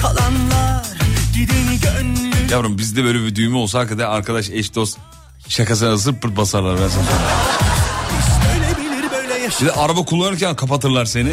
[0.00, 0.86] Kalanlar
[1.34, 4.98] gideni gönlüm Yavrum bizde böyle bir düğme olsa hakikaten arkadaş eş dost
[5.48, 7.04] şakasına zırt basarlar ben sana
[9.60, 11.32] Bir de araba kullanırken kapatırlar seni.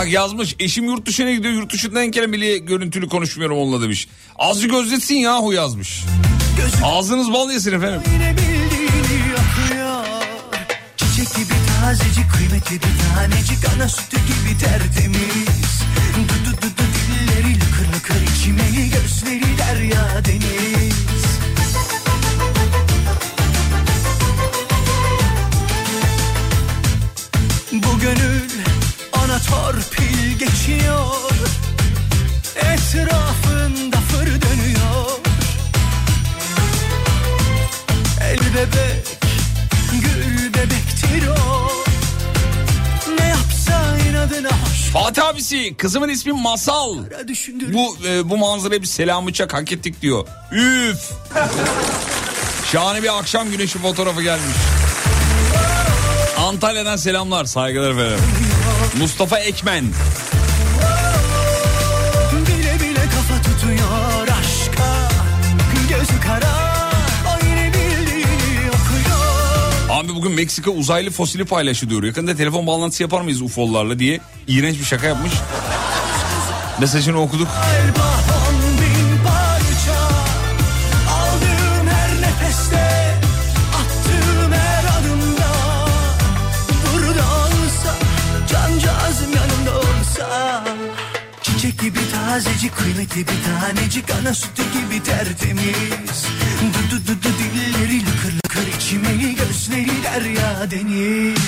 [0.00, 4.08] Bak yazmış eşim yurt dışına gidiyor yurt dışındayken bile görüntülü konuşmuyorum onunla demiş.
[4.38, 6.04] Azıcık özletsin yahu yazmış.
[6.56, 8.02] Gözü Ağzınız bal yesin efendim.
[10.96, 15.80] Çiçek gibi tazecik kıymetli bir tanecik Ana sütü gibi tertemiz
[16.14, 20.94] Du du du du dilleri lıkır lıkır içmeli Gözleri derya deniz
[27.72, 28.39] Bu gönül
[29.48, 31.06] torpil geçiyor
[32.56, 35.10] Etrafında fır dönüyor
[38.20, 39.18] El bebek,
[39.92, 41.70] gül bebektir o
[43.18, 46.98] Ne yapsa inadına hoş Fatih abisi kızımın ismi Masal.
[47.72, 50.26] Bu e, bu manzaraya bir selam uçak hak ettik diyor.
[50.52, 51.10] Üf.
[52.72, 54.56] Şahane bir akşam güneşi fotoğrafı gelmiş.
[56.38, 58.18] Antalya'dan selamlar saygılar efendim.
[58.98, 59.84] Mustafa Ekmen.
[62.46, 65.08] Bile bile kafa tutuyor aşka
[65.88, 66.60] Gözü kara
[69.90, 72.02] Abi bugün Meksika uzaylı fosili paylaşı diyor.
[72.02, 75.32] Yakında telefon bağlantısı yapar mıyız UFO'larla diye iğrenç bir şaka yapmış.
[76.80, 77.48] Mesajını okuduk.
[77.48, 78.39] Galiba
[92.60, 96.26] tazecik kıymetli bir tanecik Ana sütü gibi tertemiz
[96.60, 101.38] Du du du du dilleri lıkır lıkır içmeli Gözleri derya deniz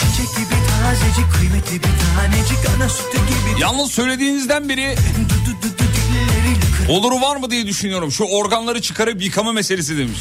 [0.00, 4.96] Çiçek gibi tazecik kıymetli bir tanecik Ana sütü gibi Yalnız söylediğinizden beri
[5.28, 8.12] Du du du oluru var mı diye düşünüyorum.
[8.12, 10.18] Şu organları çıkarıp yıkama meselesi demiş.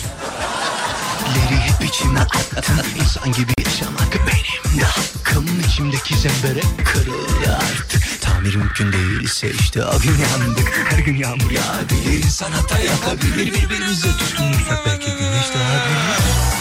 [1.35, 8.55] Leri hep içime attım İnsan gibi yaşamak benim de hakkım İçimdeki zembere kırıl artık Tamir
[8.55, 10.71] mümkün değilse işte o gün yandık.
[10.89, 13.53] Her gün yağmur yağabilir Sanata yakabilir.
[13.53, 16.58] Birbirimize tutunursak belki güneş daha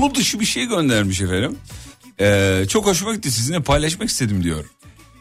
[0.00, 1.56] konu dışı bir şey göndermiş efendim.
[2.20, 4.64] Ee, çok hoşuma gitti sizinle paylaşmak istedim diyor.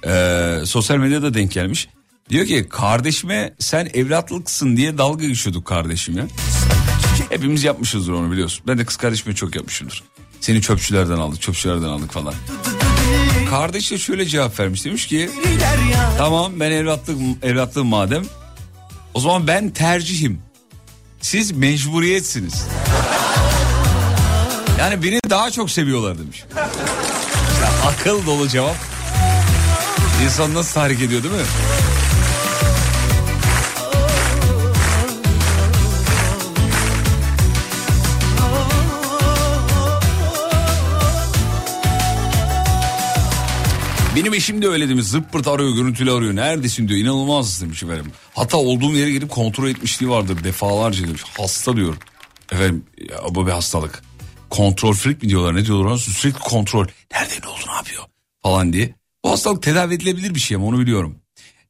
[0.06, 1.90] Ee, sosyal medyada denk gelmiş.
[2.30, 6.28] Diyor ki kardeşime sen evlatlıksın diye dalga geçiyorduk kardeşimle.
[7.30, 8.64] Hepimiz yapmışızdır onu biliyorsun.
[8.68, 10.04] Ben de kız kardeşime çok yapmışımdır.
[10.42, 12.34] Seni çöpçülerden aldık, çöpçülerden aldık falan.
[13.50, 14.86] Kardeş de şöyle cevap vermiş.
[14.86, 15.30] Demiş ki
[16.18, 18.24] tamam ben evlatlık, evlatlığım madem.
[19.14, 20.42] O zaman ben tercihim.
[21.22, 22.68] Siz mecburiyetsiniz.
[24.80, 26.44] Yani beni daha çok seviyorlar demiş.
[27.54, 28.76] İşte akıl dolu cevap.
[30.24, 31.42] İnsan nasıl tahrik ediyor değil mi?
[44.16, 48.12] Benim eşim de öyle demiş zırt pırt arıyor görüntülü arıyor neredesin diyor inanılmaz demiş efendim.
[48.36, 51.96] Hatta olduğum yere gidip kontrol etmişliği vardır defalarca demiş hasta diyor.
[52.52, 54.02] Efendim ya, bu bir hastalık.
[54.50, 56.88] Kontrol freak mi diyorlar ne diyorlar ona sürekli kontrol.
[57.14, 58.04] Nerede ne oldu ne yapıyor
[58.43, 58.93] falan diye.
[59.26, 61.16] Bu hastalık tedavi edilebilir bir şey ama onu biliyorum.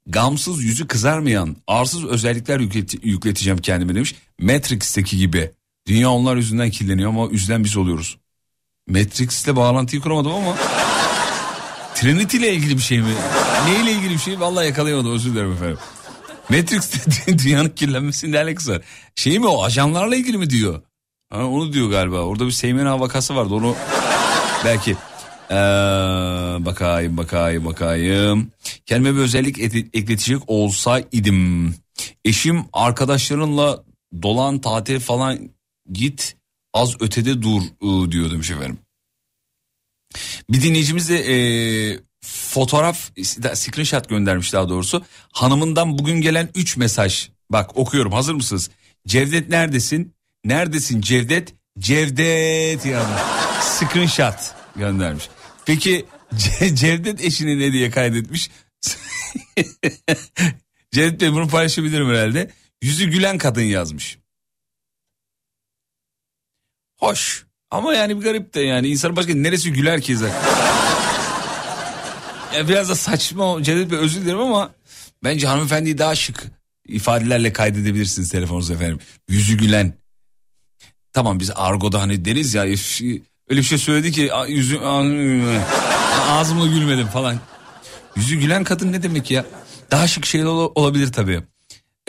[0.07, 4.15] Gamsız yüzü kızarmayan arsız özellikler yükleti- yükleteceğim kendime demiş.
[4.41, 5.51] Matrix'teki gibi.
[5.87, 8.17] Dünya onlar yüzünden kirleniyor ama üzülen biz oluyoruz.
[8.89, 10.55] Matrix'le bağlantıyı kuramadım ama
[11.95, 13.13] Trinity ile ilgili bir şey mi?
[13.67, 14.39] Neyle ilgili bir şey?
[14.39, 15.77] Vallahi yakalayamadım özür dilerim efendim.
[16.49, 18.81] Matrix'te dünyanın kirlenmesinin alakası var.
[19.15, 20.81] Şey mi o ajanlarla ilgili mi diyor?
[21.35, 22.19] Ha, onu diyor galiba.
[22.21, 23.75] Orada bir Seymen Ağa vakası vardı onu
[24.65, 24.91] belki.
[25.51, 25.55] Ee,
[26.65, 28.51] bakayım bakayım bakayım.
[28.85, 31.75] Kendime bir özellik ete- ekletecek olsaydım.
[32.25, 33.83] Eşim arkadaşlarınla
[34.21, 35.39] dolan tatil falan
[35.91, 36.35] git
[36.73, 38.77] az ötede dur ıı, diyor demiş efendim.
[40.49, 41.35] Bir dinleyicimiz de e,
[42.25, 43.11] fotoğraf
[43.53, 45.03] screenshot göndermiş daha doğrusu.
[45.33, 47.29] Hanımından bugün gelen 3 mesaj.
[47.49, 48.69] Bak okuyorum hazır mısınız?
[49.07, 50.14] Cevdet neredesin?
[50.45, 51.53] Neredesin Cevdet?
[51.79, 53.21] Cevdet yazmış.
[53.61, 54.35] Screenshot
[54.75, 55.29] göndermiş.
[55.65, 58.49] Peki Ce- Cevdet eşini ne diye kaydetmiş?
[60.91, 62.51] Cevdet Bey bunu paylaşabilirim herhalde.
[62.81, 64.17] Yüzü gülen kadın yazmış.
[66.99, 67.45] Hoş.
[67.71, 70.41] Ama yani bir garip de yani insan başka neresi güler ki zaten.
[72.67, 74.73] biraz da saçma Cevdet Bey özür dilerim ama
[75.23, 76.43] bence hanımefendiyi daha şık
[76.87, 78.99] ifadelerle kaydedebilirsiniz telefonunuza efendim.
[79.29, 79.93] Yüzü gülen.
[81.15, 84.79] Tamam biz argoda hani deriz ya öyle bir şey söyledi ki yüzü
[86.29, 87.39] ağzımla gülmedim falan.
[88.15, 89.45] Yüzü gülen kadın ne demek ya?
[89.91, 91.41] Daha şık ol- olabilir tabii.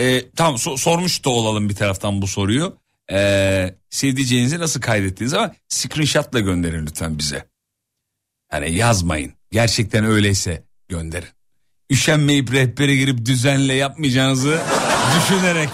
[0.00, 2.76] Ee, tamam so- sormuş da olalım bir taraftan bu soruyu.
[3.12, 7.44] Ee, sevdiceğinizi nasıl kaydettiniz ama screenshotla gönderin lütfen bize.
[8.50, 9.32] Hani yazmayın.
[9.52, 11.28] Gerçekten öyleyse gönderin.
[11.90, 14.60] Üşenmeyip rehbere girip düzenle yapmayacağınızı
[15.18, 15.70] düşünerek.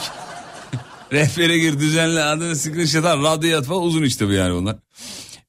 [1.13, 4.77] Rehbere gir düzenle adını screenshot al radyoya at falan uzun işte bu yani bunlar.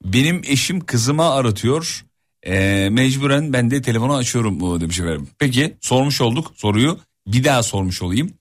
[0.03, 2.05] Benim eşim kızıma aratıyor.
[2.47, 5.27] Ee, mecburen ben de telefonu açıyorum bu demiş efendim.
[5.39, 6.99] Peki sormuş olduk soruyu.
[7.27, 8.33] Bir daha sormuş olayım.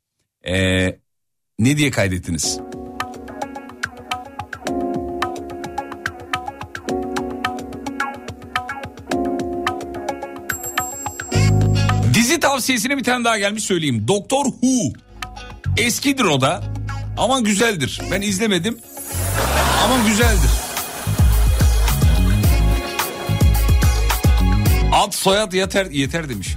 [0.47, 0.99] Ee,
[1.59, 2.59] ne diye kaydettiniz?
[12.15, 14.09] Dizi tavsiyesine bir tane daha gelmiş söyleyeyim.
[14.09, 14.93] Doktor Who.
[15.77, 16.82] Eskidir o da
[17.17, 18.01] ama güzeldir.
[18.11, 18.79] Ben izlemedim
[19.85, 20.51] ama güzeldir.
[24.93, 26.57] Ad soyad yeter, yeter demiş.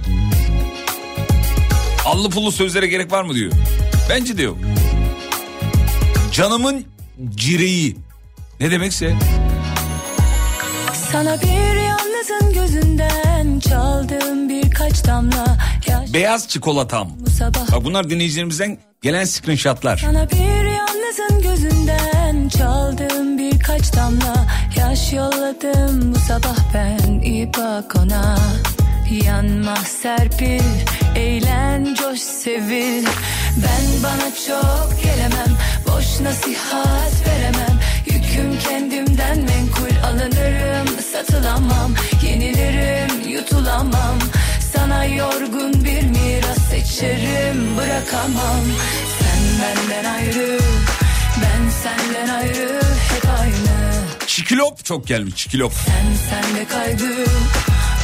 [2.04, 3.52] Allı pullu sözlere gerek var mı diyor.
[4.10, 4.58] Bence de yok.
[6.32, 6.84] Canımın
[7.34, 7.96] cireği.
[8.60, 9.14] Ne demekse.
[11.12, 15.58] Sana bir yalnızın gözünden çaldığım birkaç damla
[16.16, 17.08] Beyaz çikolatam.
[17.20, 17.72] bu sabah.
[17.72, 19.96] Bak bunlar dinleyicilerimizden gelen screenshotlar.
[19.96, 24.46] Sana bir yalnızın gözünden çaldığım birkaç damla
[24.76, 28.38] yaş yolladım bu sabah ben iyi bak ona.
[29.24, 30.62] Yanma serpil,
[31.16, 33.06] eğlen coş sevil
[33.56, 35.56] Ben bana çok gelemem,
[35.88, 44.18] boş nasihat veremem Yüküm kendimden menkul alınırım, satılamam Yenilirim, yutulamam
[44.76, 48.64] Sana yorgun bir miras seçerim, bırakamam
[49.18, 50.58] Sen benden ayrı,
[51.42, 53.94] ben senden ayrı Hep aynı,
[54.26, 55.72] Çikilop çok gelmiş çikilop.
[55.72, 57.08] sen senle kaydı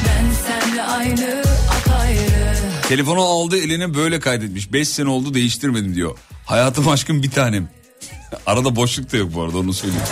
[0.07, 2.53] Ben senle aynı, apayrı
[2.89, 4.73] Telefonu aldı eline böyle kaydetmiş.
[4.73, 6.19] 5 sene oldu değiştirmedim diyor.
[6.47, 7.69] Hayatım aşkım bir tanem.
[8.47, 10.05] Arada boşluk da yok bu arada onu söyleyeyim.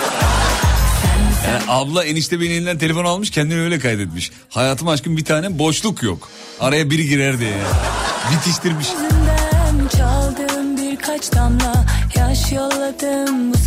[1.49, 4.31] Yani abla enişte beni elinden telefon almış kendini öyle kaydetmiş.
[4.49, 6.29] Hayatım aşkım bir tane boşluk yok.
[6.61, 7.63] Araya biri girer diye yani.
[8.37, 8.87] Bitiştirmiş.
[8.89, 9.41] Damla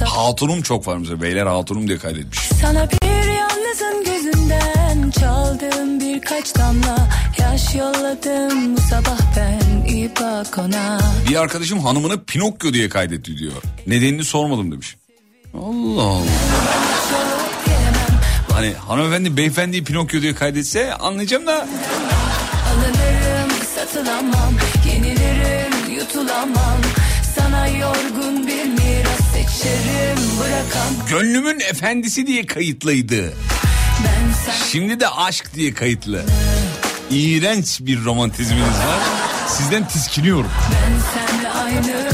[0.06, 2.40] Hatunum çok var mesela beyler hatunum diye kaydetmiş.
[2.62, 7.08] Sana bir yalnızın gözünden çaldığım birkaç damla
[7.40, 11.00] yaş yolladım bu sabah ben iyi bak ona
[11.30, 13.54] Bir arkadaşım hanımını Pinokyo diye kaydetti diyor.
[13.88, 14.96] Nedenini sormadım demiş.
[15.54, 16.24] Allah Allah.
[18.54, 21.68] Hani hanımefendi beyefendiyi Pinokyo diye kaydetse anlayacağım da
[22.74, 24.54] alınırım satılamam
[24.88, 26.78] yenilirim yutulamam
[27.36, 33.34] sana yorgun bir miras seçerim bırakam gönlümün efendisi diye kayıtlıydı.
[34.72, 36.26] Şimdi de aşk diye kayıtlı.
[37.12, 39.00] İğrenç bir romantizminiz var.
[39.48, 40.52] Sizden tiskiniyorum.
[40.72, 42.10] Ben senle aynı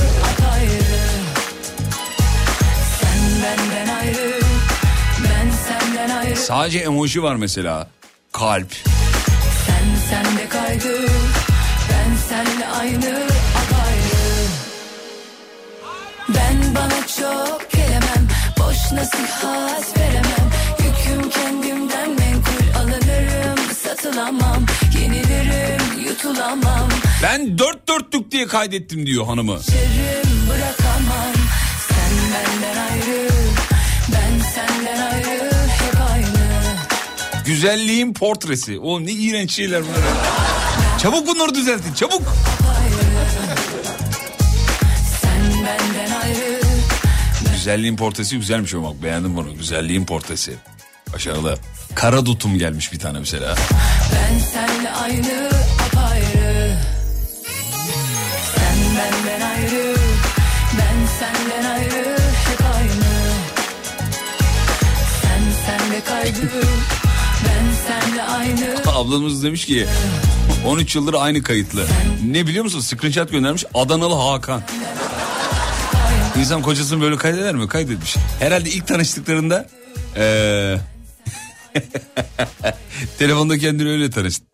[6.50, 7.88] Sadece emoji var mesela.
[8.32, 8.74] Kalp.
[9.66, 11.02] Sen sende kaydı
[11.90, 13.16] Ben senle aynı
[13.60, 14.48] apayrı
[16.30, 18.28] Ben bana çok gelemem
[18.60, 24.66] Boş nasihat veremem Yüküm kendimden menkul alınırım Satılamam
[25.00, 26.90] yenilirim yutulamam
[27.24, 29.60] Ben dört dörtlük diye kaydettim diyor hanımı.
[29.64, 30.99] Şerim bırakamam
[37.50, 38.80] Güzelliğin portresi.
[38.80, 41.00] O ne iğrenç şeyler bunlar.
[41.00, 42.22] Çabuk bunları düzeltin çabuk.
[46.22, 46.60] Ayrı
[47.54, 49.58] Güzelliğin portresi güzelmiş o bak beğendim bunu.
[49.58, 50.54] Güzelliğin portresi.
[51.14, 51.58] Başarılı.
[51.96, 53.56] Kara dutum gelmiş bir tane mesela.
[54.14, 55.50] Ben senle aynı
[55.88, 56.78] apayrı
[58.56, 59.96] Sen benden ayrı
[60.74, 63.34] Ben senden ayrı Hep aynı
[65.22, 66.79] Sen senle aynı
[68.88, 69.88] Ablamız demiş ki
[70.68, 71.86] 13 yıldır aynı kayıtlı.
[72.26, 72.80] Ne biliyor musun?
[72.80, 74.62] Screenshot göndermiş Adanalı Hakan.
[76.40, 77.68] İnsan kocasını böyle kaydeder mi?
[77.68, 78.16] Kaydetmiş.
[78.40, 79.70] Herhalde ilk tanıştıklarında
[80.16, 80.80] eee
[83.20, 84.10] telefonda kendini öyle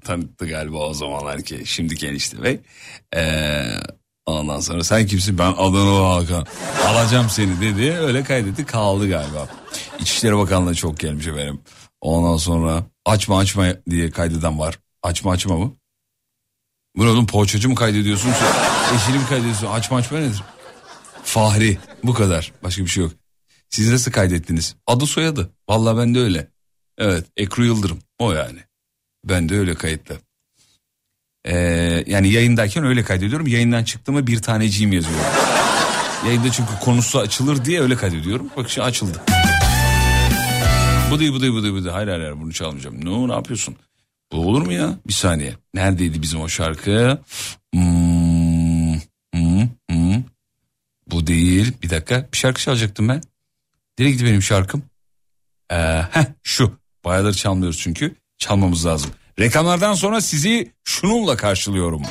[0.05, 1.61] tanıttı galiba o zamanlar ki.
[1.65, 2.59] Şimdiki enişte bey.
[3.15, 3.79] Eee
[4.25, 5.37] ondan sonra sen kimsin?
[5.37, 6.45] Ben Adanalı Hakan.
[6.87, 7.97] Alacağım seni dedi.
[8.01, 9.47] Öyle kaydetti kaldı galiba.
[9.99, 11.59] İçişleri Bakanlığı çok gelmiş efendim.
[12.01, 14.79] Ondan sonra açma açma diye kaydeden var.
[15.03, 15.75] Açma açma mı?
[16.97, 18.31] Bu oğlum poğaçacı mı kaydediyorsun?
[18.95, 19.67] Eşini mi kaydediyorsun?
[19.67, 20.43] Açma açma nedir?
[21.23, 23.13] Fahri bu kadar başka bir şey yok.
[23.69, 24.75] Siz nasıl kaydettiniz?
[24.87, 25.51] Adı soyadı.
[25.69, 26.47] Vallahi ben de öyle.
[26.97, 28.59] Evet Ekru Yıldırım o yani.
[29.25, 30.17] Ben de öyle kayıtlı.
[31.45, 31.57] Ee,
[32.07, 33.47] yani yayındayken öyle kaydediyorum.
[33.47, 35.25] Yayından çıktığımı bir taneciğim yazıyorum.
[36.25, 38.49] Yayında çünkü konusu açılır diye öyle kaydediyorum.
[38.57, 39.21] Bak şimdi açıldı.
[41.11, 41.93] Bu değil bu değil bu değil bu değil.
[41.93, 43.05] Hayır hayır, hayır bunu çalmayacağım.
[43.05, 43.75] Ne, ne yapıyorsun?
[44.31, 44.99] Bu olur mu ya?
[45.07, 45.53] Bir saniye.
[45.73, 47.19] Neredeydi bizim o şarkı?
[47.73, 48.93] Hmm,
[49.33, 50.23] hmm, hmm.
[51.07, 51.73] Bu değil.
[51.83, 52.29] Bir dakika.
[52.33, 53.21] Bir şarkı çalacaktım ben.
[53.99, 54.83] Nereye gitti benim şarkım?
[55.71, 55.75] Ee,
[56.11, 56.79] heh, şu.
[57.05, 58.15] Bayağıdır çalmıyoruz çünkü.
[58.37, 59.11] Çalmamız lazım.
[59.39, 62.01] Reklamlardan sonra sizi şununla karşılıyorum.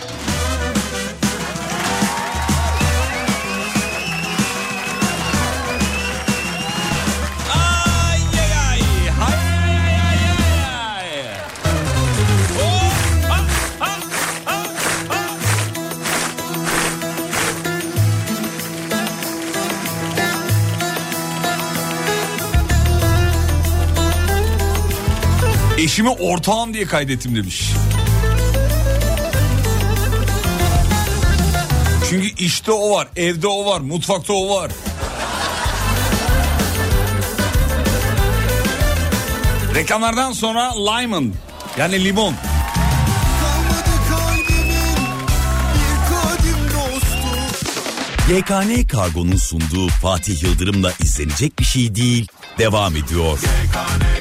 [25.95, 27.71] Eşimi ortağım diye kaydettim demiş.
[32.11, 34.71] Çünkü işte o var, evde o var, mutfakta o var.
[39.75, 41.33] Reklamlardan sonra Lyman
[41.79, 42.35] yani limon.
[48.31, 52.27] YKN Kargo'nun sunduğu Fatih Yıldırım'la izlenecek bir şey değil.
[52.59, 53.39] Devam ediyor.
[53.73, 54.14] Kalmadı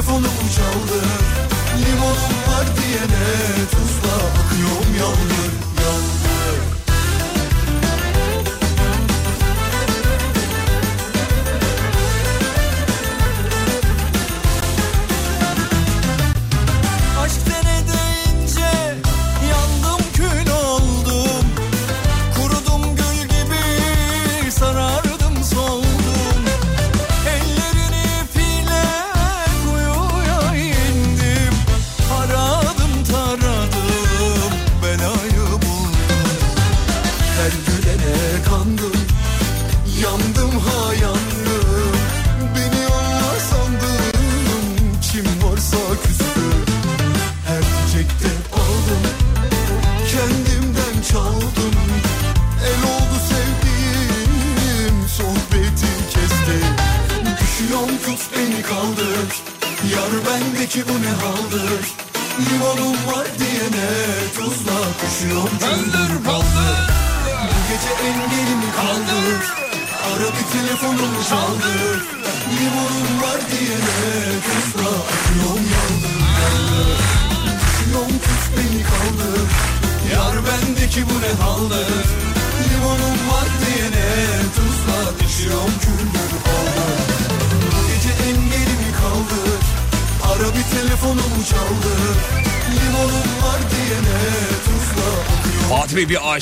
[0.00, 1.06] Telefonumu çaldır
[1.78, 3.24] Limonum var diyene
[3.70, 4.09] tuzla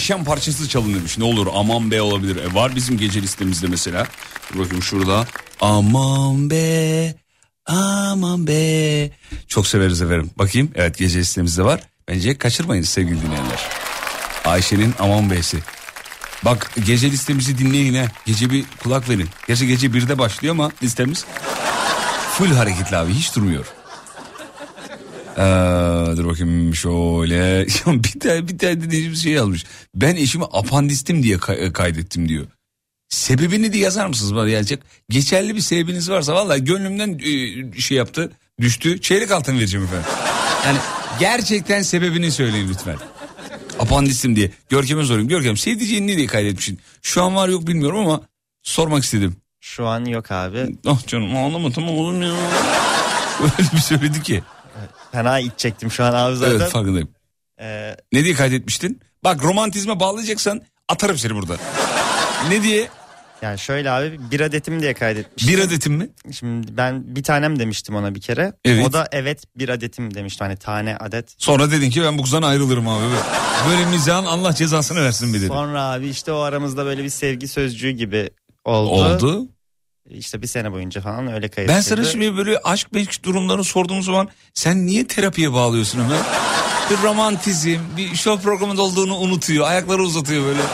[0.09, 1.19] Ayşem parçası çalın demiş.
[1.19, 2.37] Ne olur aman be olabilir.
[2.37, 4.07] E, var bizim gece listemizde mesela.
[4.55, 5.27] Bakayım şurada.
[5.61, 7.15] Aman be
[7.67, 9.11] aman be.
[9.49, 10.31] Çok severiz efendim.
[10.39, 11.81] Bakayım evet gece listemizde var.
[12.09, 13.69] Bence kaçırmayın sevgili dinleyenler.
[14.45, 15.59] Ayşe'nin aman be'si.
[16.45, 18.07] Bak gece listemizi dinleyin ha.
[18.27, 19.29] Gece bir kulak verin.
[19.49, 21.25] Gece gece birde başlıyor ama listemiz
[22.33, 23.67] full hareketli abi hiç durmuyor.
[25.39, 27.67] Ee, dur bakayım şöyle.
[27.87, 29.65] Bir tane bir tane dinleyicimiz şey yazmış.
[29.95, 32.47] Ben eşimi apandistim diye kay- kaydettim diyor.
[33.09, 34.81] Sebebini de yazar mısınız bana gelecek?
[35.11, 39.01] Geçerli bir sebebiniz varsa vallahi gönlümden e, şey yaptı düştü.
[39.01, 40.07] Çeyrek altın vereceğim efendim.
[40.67, 40.79] Yani
[41.21, 42.97] gerçekten sebebini söyleyin lütfen.
[43.79, 44.51] Apandistim diye.
[44.69, 45.29] Görkem'e sorayım.
[45.29, 46.79] Görkem sevdiceğini ne diye kaydetmişsin?
[47.03, 48.21] Şu an var yok bilmiyorum ama
[48.63, 49.37] sormak istedim.
[49.61, 50.77] Şu an yok abi.
[50.87, 52.33] Ah canım ağlama tamam oğlum ya.
[53.43, 54.43] Öyle bir söyledi ki.
[55.13, 56.57] Fena içecektim şu an abi zaten.
[56.57, 57.09] Evet farkındayım.
[57.61, 59.01] Ee, Ne diye kaydetmiştin?
[59.25, 61.57] Bak romantizme bağlayacaksan atarım seni burada.
[62.49, 62.89] ne diye?
[63.43, 65.55] yani şöyle abi bir adetim diye kaydetmiştim.
[65.55, 66.09] Bir adetim mi?
[66.33, 68.53] Şimdi ben bir tanem demiştim ona bir kere.
[68.65, 68.87] Evet.
[68.87, 70.45] O da evet bir adetim demişti.
[70.45, 71.35] Hani tane adet.
[71.39, 73.05] Sonra dedin ki ben bu kızdan ayrılırım abi.
[73.71, 75.49] Böyle mizahın Allah cezasını versin bir dedin.
[75.49, 78.31] Sonra abi işte o aramızda böyle bir sevgi sözcüğü gibi
[78.65, 78.91] oldu.
[78.91, 79.49] Oldu.
[80.11, 81.77] İşte bir sene boyunca falan öyle kayıtlıydı.
[81.77, 86.21] Ben sana şimdi böyle aşk meşk durumlarını sorduğum zaman sen niye terapiye bağlıyorsun hemen?
[86.91, 89.67] Bir romantizm, bir show programında olduğunu unutuyor.
[89.69, 90.61] Ayakları uzatıyor böyle.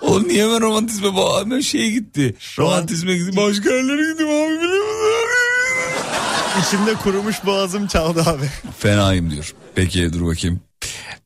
[0.00, 1.40] Oğlum niye hemen romantizme bağlı?
[1.44, 2.34] Hemen şeye gitti.
[2.58, 3.36] an- Romantizme gitti.
[3.36, 5.20] Başka yerlere gitti abi biliyor musun?
[6.66, 8.50] İçimde kurumuş boğazım çaldı abi.
[8.78, 9.54] Fenayım diyor.
[9.74, 10.60] Peki dur bakayım.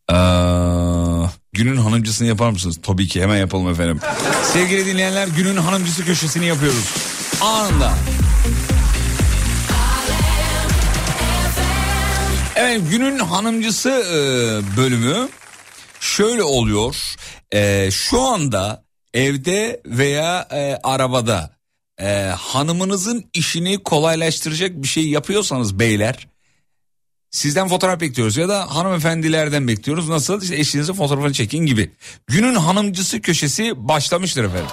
[0.09, 2.79] Aa, günün hanımcısını yapar mısınız?
[2.83, 4.01] Tabii ki hemen yapalım efendim.
[4.43, 6.95] Sevgili dinleyenler günün hanımcısı köşesini yapıyoruz.
[7.41, 7.95] Anında.
[12.57, 14.17] Evet günün hanımcısı e,
[14.77, 15.29] bölümü
[16.01, 17.15] şöyle oluyor.
[17.53, 21.51] E, şu anda evde veya e, arabada
[22.01, 26.29] e, hanımınızın işini kolaylaştıracak bir şey yapıyorsanız beyler
[27.35, 30.09] Sizden fotoğraf bekliyoruz ya da hanımefendilerden bekliyoruz.
[30.09, 30.43] Nasıl?
[30.43, 31.91] İşte eşinizin fotoğrafını çekin gibi.
[32.27, 34.71] Günün hanımcısı köşesi başlamıştır efendim.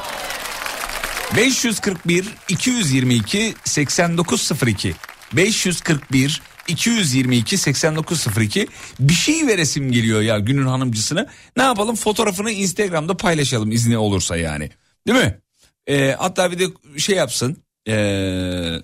[1.38, 4.96] 541 222 8902
[5.34, 8.68] 541 222 8902
[9.00, 11.28] bir şey veresim geliyor ya günün hanımcısına.
[11.58, 14.70] Ne yapalım fotoğrafını Instagram'da paylaşalım izni olursa yani.
[15.08, 15.40] Değil mi?
[15.88, 16.66] Ee, hatta bir de
[16.98, 17.58] şey yapsın.
[17.88, 18.76] Ee,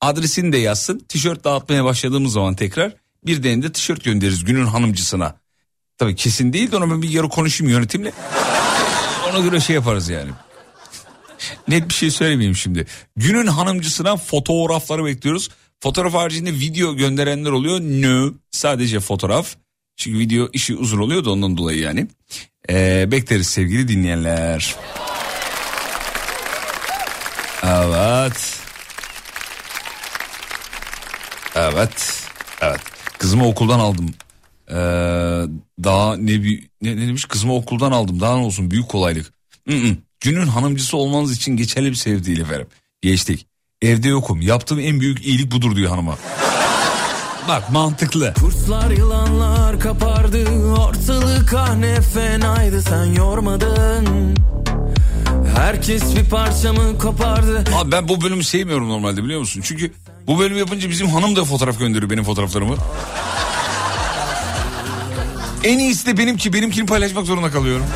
[0.00, 0.98] adresini de yazsın.
[0.98, 5.34] Tişört dağıtmaya başladığımız zaman tekrar bir de tişört göndeririz günün hanımcısına.
[5.98, 8.12] Tabii kesin değil de ona ben bir yarı konuşayım yönetimle.
[9.30, 10.30] Ona göre şey yaparız yani.
[11.68, 12.86] Net bir şey söylemeyeyim şimdi.
[13.16, 15.48] Günün hanımcısına fotoğrafları bekliyoruz.
[15.80, 17.80] Fotoğraf haricinde video gönderenler oluyor.
[17.80, 19.54] No sadece fotoğraf.
[19.96, 22.08] Çünkü video işi uzun oluyor da ondan dolayı yani.
[22.70, 24.76] Ee, bekleriz sevgili dinleyenler.
[27.62, 28.58] Evet.
[31.54, 32.22] Evet.
[32.60, 32.97] Evet.
[33.18, 34.10] Kızımı okuldan aldım.
[34.70, 34.74] Ee,
[35.84, 36.42] daha ne,
[36.82, 37.24] ne, ne demiş?
[37.24, 38.20] Kızımı okuldan aldım.
[38.20, 39.32] Daha ne olsun büyük kolaylık.
[40.20, 42.66] Günün hanımcısı olmanız için geçerli bir sebep efendim.
[43.02, 43.46] Geçtik.
[43.82, 44.40] Evde yokum.
[44.40, 46.18] Yaptığım en büyük iyilik budur diyor hanıma.
[47.48, 48.34] Bak mantıklı.
[48.40, 54.36] Kurtlar yılanlar kapardı ortalık ah ne fenaydı sen yormadın
[55.58, 59.60] Herkes bir parçamı kopardı Abi ben bu bölümü sevmiyorum normalde biliyor musun?
[59.64, 59.92] Çünkü
[60.26, 62.76] bu bölümü yapınca bizim hanım da fotoğraf gönderiyor benim fotoğraflarımı.
[65.64, 66.52] En iyisi de benimki.
[66.52, 67.86] Benimkini paylaşmak zorunda kalıyorum.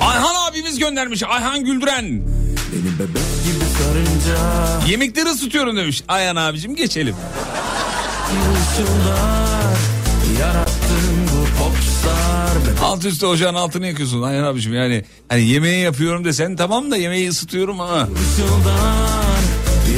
[0.00, 1.22] Ah Ayhan abimiz göndermiş.
[1.22, 2.04] Ayhan Güldüren.
[2.72, 3.27] Beni bebek
[3.78, 6.02] sorunca Yemekleri ısıtıyorum demiş.
[6.08, 7.14] Ayhan abicim geçelim.
[12.82, 15.04] Alt üstü ocağın altını yakıyorsun Ayhan abicim yani.
[15.28, 18.08] Hani yemeği yapıyorum desen tamam da yemeği ısıtıyorum ama.
[18.32, 19.38] Işıldar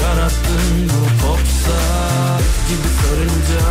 [0.03, 3.67] Yarattın bu popstar Gibi sarınca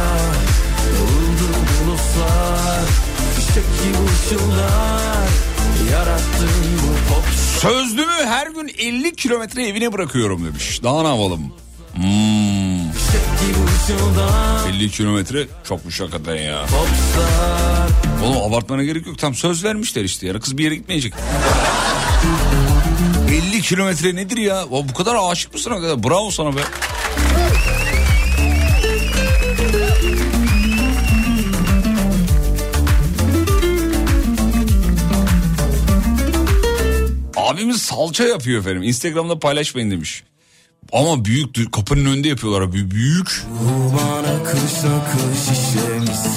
[0.85, 2.85] Dağıldı bulutlar
[3.35, 5.18] Fişek gibi ışıldar
[7.61, 10.83] Sözlümü her gün 50 kilometre evine bırakıyorum demiş.
[10.83, 11.53] Daha ne yapalım?
[11.95, 12.03] Hmm.
[12.03, 16.65] gibi ışıldar 50 kilometre çokmuş hakikaten ya.
[18.23, 19.17] Oğlum abartmana gerek yok.
[19.17, 20.27] Tam söz vermişler işte.
[20.27, 21.13] Yarın kız bir yere gitmeyecek.
[23.29, 24.65] 50 kilometre nedir ya?
[24.71, 26.03] O, bu kadar aşık mısın hakikaten?
[26.03, 26.61] Bravo sana be.
[37.49, 38.83] Abimiz salça yapıyor efendim.
[38.83, 40.23] Instagram'da paylaşmayın demiş.
[40.93, 43.43] Ama büyük kapının önünde yapıyorlar abi büyük.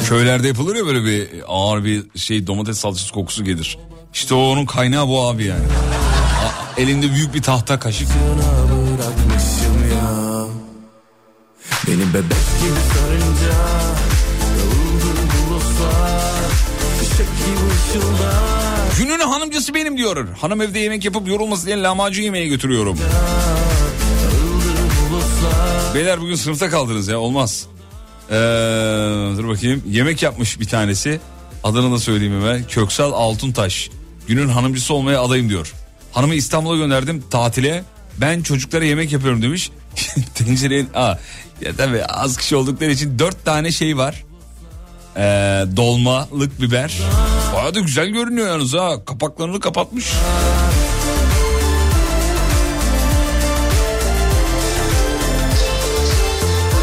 [0.09, 3.79] Köylerde yapılır ya böyle bir ağır bir şey domates salçası kokusu gelir.
[4.15, 5.65] İşte o onun kaynağı bu abi yani.
[6.77, 8.09] Elinde büyük bir tahta kaşık.
[11.87, 13.59] Beni bebek gibi sarınca
[14.59, 16.33] Dağıldı bulutlar
[16.99, 20.29] Fişek gibi ışıldar Günün hanımcısı benim diyor.
[20.29, 22.99] Hanım evde yemek yapıp yorulmasın diye lahmacun yemeğe götürüyorum.
[25.95, 27.67] Beyler bugün sınıfta kaldınız ya olmaz.
[28.31, 28.35] Ee,
[29.37, 31.21] dur bakayım yemek yapmış bir tanesi.
[31.65, 32.65] Adını da söyleyeyim hemen.
[32.69, 33.91] Köksal Altuntaş.
[34.29, 35.73] Günün hanımcısı olmaya adayım diyor.
[36.13, 37.85] Hanımı İstanbul'a gönderdim tatile.
[38.21, 39.71] Ben çocuklara yemek yapıyorum demiş.
[40.35, 40.89] Tencerenin...
[40.95, 41.19] Aa,
[41.61, 44.25] ya tabii az kişi oldukları için dört tane şey var.
[45.17, 45.21] Ee,
[45.77, 46.99] dolmalık biber.
[47.55, 49.05] Bayağı da güzel görünüyor yalnız ha.
[49.05, 50.13] Kapaklarını kapatmış.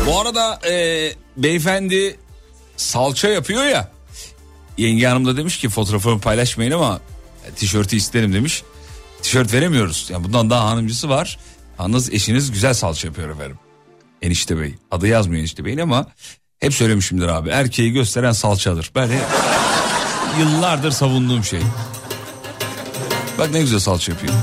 [0.07, 2.19] Bu arada e, beyefendi
[2.77, 3.91] salça yapıyor ya.
[4.77, 6.99] Yenge hanım da demiş ki fotoğrafımı paylaşmayın ama
[7.55, 8.63] tişörtü isterim demiş.
[9.21, 10.07] Tişört veremiyoruz.
[10.09, 11.39] Yani bundan daha hanımcısı var.
[11.79, 13.59] Yalnız eşiniz güzel salça yapıyor efendim.
[14.21, 14.75] Enişte bey.
[14.91, 16.07] Adı yazmıyor enişte beyin ama
[16.59, 17.49] hep söylemişimdir abi.
[17.49, 18.91] Erkeği gösteren salçadır.
[18.95, 19.21] Ben hep
[20.39, 21.61] yıllardır savunduğum şey.
[23.37, 24.33] Bak ne güzel salça yapıyor.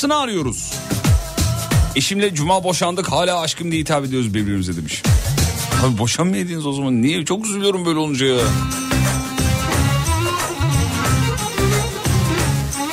[0.00, 0.72] Hanımcısını arıyoruz.
[1.96, 5.02] Eşimle cuma boşandık hala aşkım diye hitap ediyoruz birbirimize demiş.
[5.84, 7.24] Abi boşanmayaydınız o zaman niye?
[7.24, 8.44] Çok üzülüyorum böyle olunca ya.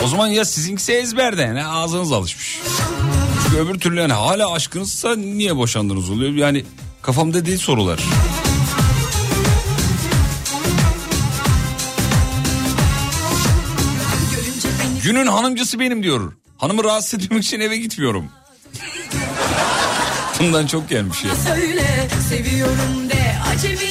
[0.03, 2.59] O zaman ya sizinkisi ezberde yani ağzınız alışmış.
[3.43, 6.31] Çünkü öbür türlü yani hala aşkınızsa niye boşandınız oluyor?
[6.31, 6.65] Yani
[7.01, 7.99] kafamda değil sorular.
[15.03, 16.33] Günün hanımcısı benim diyor.
[16.57, 18.29] Hanımı rahatsız etmemek için eve gitmiyorum.
[20.39, 21.35] Bundan çok gelmiş ya.
[21.35, 23.86] Söyle seviyorum de acemi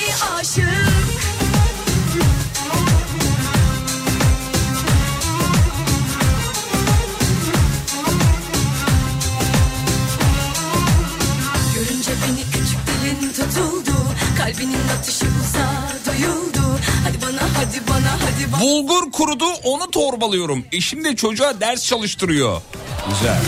[17.67, 20.65] Hadi bana hadi bana Bulgur kurudu onu torbalıyorum.
[20.73, 22.63] Eşim de çocuğa ders çalıştırıyor.
[23.09, 23.39] Güzel.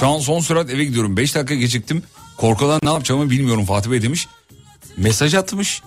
[0.00, 1.16] Şu an son sürat eve gidiyorum.
[1.16, 2.02] 5 dakika geciktim.
[2.36, 4.28] Korkudan ne yapacağımı bilmiyorum Fatih Bey demiş.
[4.96, 5.82] Mesaj atmış.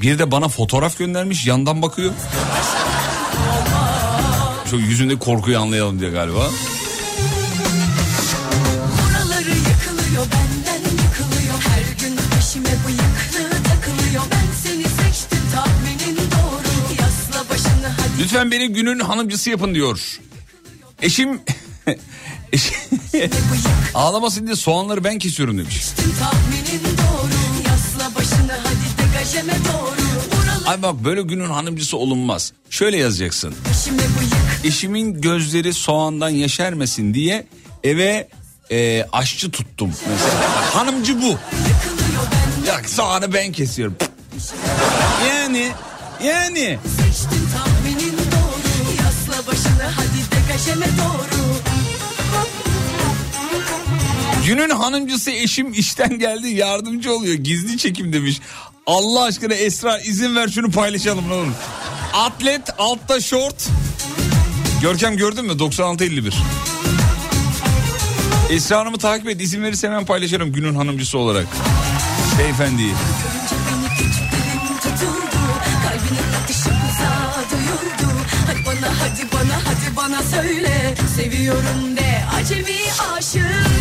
[0.00, 1.46] Bir de bana fotoğraf göndermiş.
[1.46, 2.12] Yandan bakıyor.
[4.72, 6.50] Şu yüzünde korkuyu anlayalım diye galiba.
[18.20, 20.18] Lütfen beni günün hanımcısı yapın diyor.
[21.02, 21.40] Eşim...
[22.52, 22.74] Eşim...
[23.94, 25.82] Ağlamasın diye soğanları ben kesiyorum demiş.
[30.66, 32.52] Ay bak böyle günün hanımcısı olunmaz.
[32.70, 33.54] Şöyle yazacaksın.
[34.64, 37.46] Eşimin gözleri soğandan yeşermesin diye
[37.84, 38.28] eve
[38.70, 40.74] e, aşçı tuttum mesela.
[40.74, 41.38] Hanımcı bu.
[42.66, 43.96] Ya soğanı ben kesiyorum.
[45.28, 45.68] Yani
[46.24, 46.78] yani
[54.46, 57.34] Günün hanımcısı eşim işten geldi yardımcı oluyor.
[57.34, 58.40] Gizli çekim demiş.
[58.86, 61.52] Allah aşkına Esra izin ver şunu paylaşalım ne olur.
[62.14, 63.68] Atlet altta şort.
[64.82, 66.42] Görkem gördün mü 9651.
[68.50, 71.46] Esra Hanım'ı takip et izin verirse hemen paylaşırım günün hanımcısı olarak.
[72.38, 72.92] Beyefendiyi.
[79.64, 82.76] Hadi bana söyle Seviyorum de acemi
[83.16, 83.71] aşık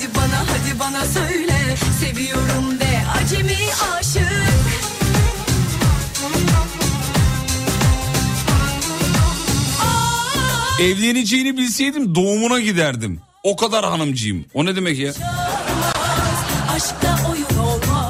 [0.00, 3.56] hadi bana hadi bana söyle Seviyorum de acemi
[3.98, 4.22] aşık
[10.80, 13.20] Evleneceğini bilseydim doğumuna giderdim.
[13.42, 14.44] O kadar hanımcıyım.
[14.54, 15.12] O ne demek ya?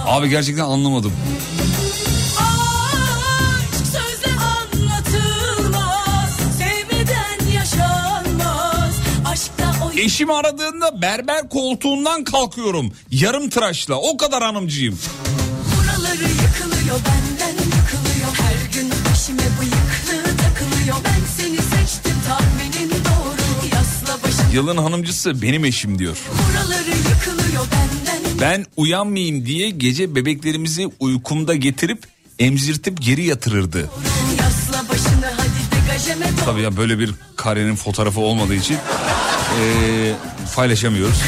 [0.06, 1.12] Abi gerçekten anlamadım.
[10.00, 12.92] Eşimi aradığında berber koltuğundan kalkıyorum.
[13.10, 13.94] Yarım tıraşla.
[13.94, 14.98] O kadar hanımcıyım.
[15.76, 24.22] Buraları yıkılıyor benden yıkılıyor Her gün peşime bıyıklı takılıyor Ben seni seçtim tahminin doğru Yasla
[24.24, 26.16] başını Yılın hanımcısı benim eşim diyor.
[26.28, 32.06] Buraları yıkılıyor benden Ben uyanmayayım diye gece bebeklerimizi uykumda getirip
[32.38, 33.90] emzirtip geri yatırırdı.
[34.38, 35.60] Yasla başını hadi
[36.44, 38.76] Tabii ya böyle bir karenin fotoğrafı olmadığı için
[39.58, 40.14] eee,
[40.56, 41.22] paylaşamıyoruz.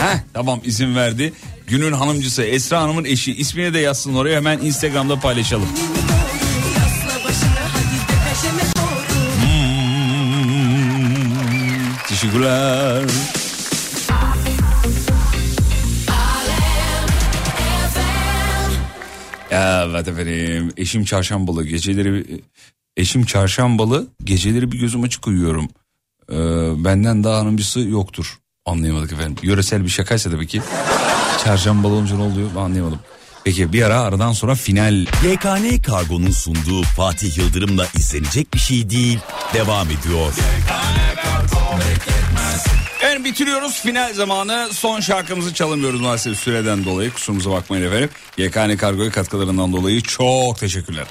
[0.00, 1.32] Heh tamam izin verdi.
[1.66, 5.68] Günün hanımcısı Esra Hanım'ın eşi ismini de yazsın oraya hemen Instagram'da paylaşalım.
[5.76, 6.14] Doğru
[12.08, 13.02] Teşekkürler.
[19.54, 20.72] Evet efendim.
[20.76, 22.40] Eşim çarşambalı geceleri
[22.96, 25.68] eşim çarşambalı geceleri bir gözüm açık uyuyorum.
[26.32, 26.34] Ee,
[26.84, 28.38] benden daha hanımcısı yoktur.
[28.66, 29.36] Anlayamadık efendim.
[29.42, 30.62] Yöresel bir şakaysa tabii ki.
[31.44, 32.98] Çarşambalı olunca ne oluyor anlayamadım.
[33.44, 35.06] Peki bir ara aradan sonra final.
[35.24, 39.18] YKN Kargo'nun sunduğu Fatih Yıldırım'la izlenecek bir şey değil.
[39.54, 40.32] Devam ediyor.
[43.24, 44.68] Bitiriyoruz final zamanı.
[44.72, 47.12] Son şarkımızı çalamıyoruz maalesef süreden dolayı.
[47.12, 48.10] Kusurumuza bakmayın efendim.
[48.36, 51.06] YKN Kargo'ya katkılarından dolayı çok teşekkürler.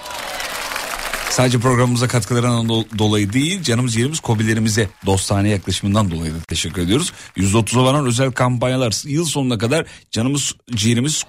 [1.30, 7.14] Sadece programımıza katkılarından do- dolayı değil canımız yerimiz kobilerimize dostane yaklaşımından dolayı da teşekkür ediyoruz.
[7.38, 11.24] %30'a varan özel kampanyalar yıl sonuna kadar canımız ciğerimiz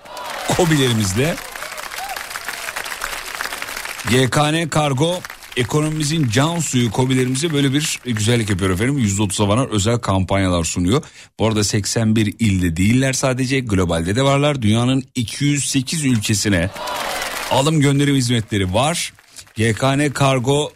[0.56, 1.36] kobilerimizle.
[4.10, 5.20] YKN Kargo
[5.56, 8.98] ekonomimizin can suyu kobilerimize böyle bir güzellik yapıyor efendim.
[8.98, 11.02] %30'a varan özel kampanyalar sunuyor.
[11.38, 14.62] Bu arada 81 ilde değiller sadece globalde de varlar.
[14.62, 16.70] Dünyanın 208 ülkesine
[17.50, 19.12] alım gönderim hizmetleri var.
[19.56, 20.72] YKN Kargo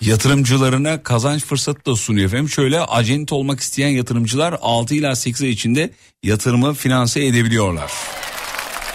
[0.00, 2.48] yatırımcılarına kazanç fırsatı da sunuyor efendim.
[2.48, 5.90] Şöyle acent olmak isteyen yatırımcılar 6 ila 8 ay içinde
[6.22, 7.90] yatırımı finanse edebiliyorlar.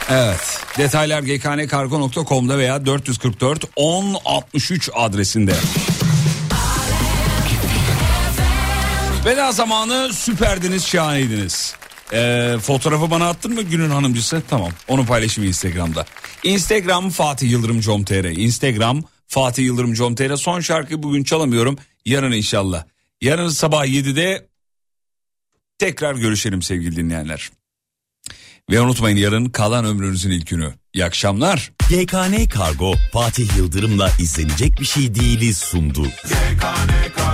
[0.10, 5.54] Evet detaylar gknkargo.com'da veya 444 1063 adresinde.
[9.26, 11.76] Veda zamanı süperdiniz şahaneydiniz.
[12.14, 14.42] Ee, fotoğrafı bana attın mı günün hanımcısı?
[14.50, 16.06] Tamam onu paylaşayım Instagram'da.
[16.44, 21.78] Instagram Fatih Yıldırım com.tr Instagram Fatih Yıldırım com.tr Son şarkıyı bugün çalamıyorum.
[22.06, 22.84] Yarın inşallah.
[23.22, 24.48] Yarın sabah 7'de
[25.78, 27.52] tekrar görüşelim sevgili dinleyenler.
[28.72, 30.74] Ve unutmayın yarın kalan ömrünüzün ilk günü.
[30.94, 31.72] İyi akşamlar.
[31.90, 36.04] YKN Kargo Fatih Yıldırım'la izlenecek bir şey değiliz sundu.
[36.04, 37.25] YKN Kargo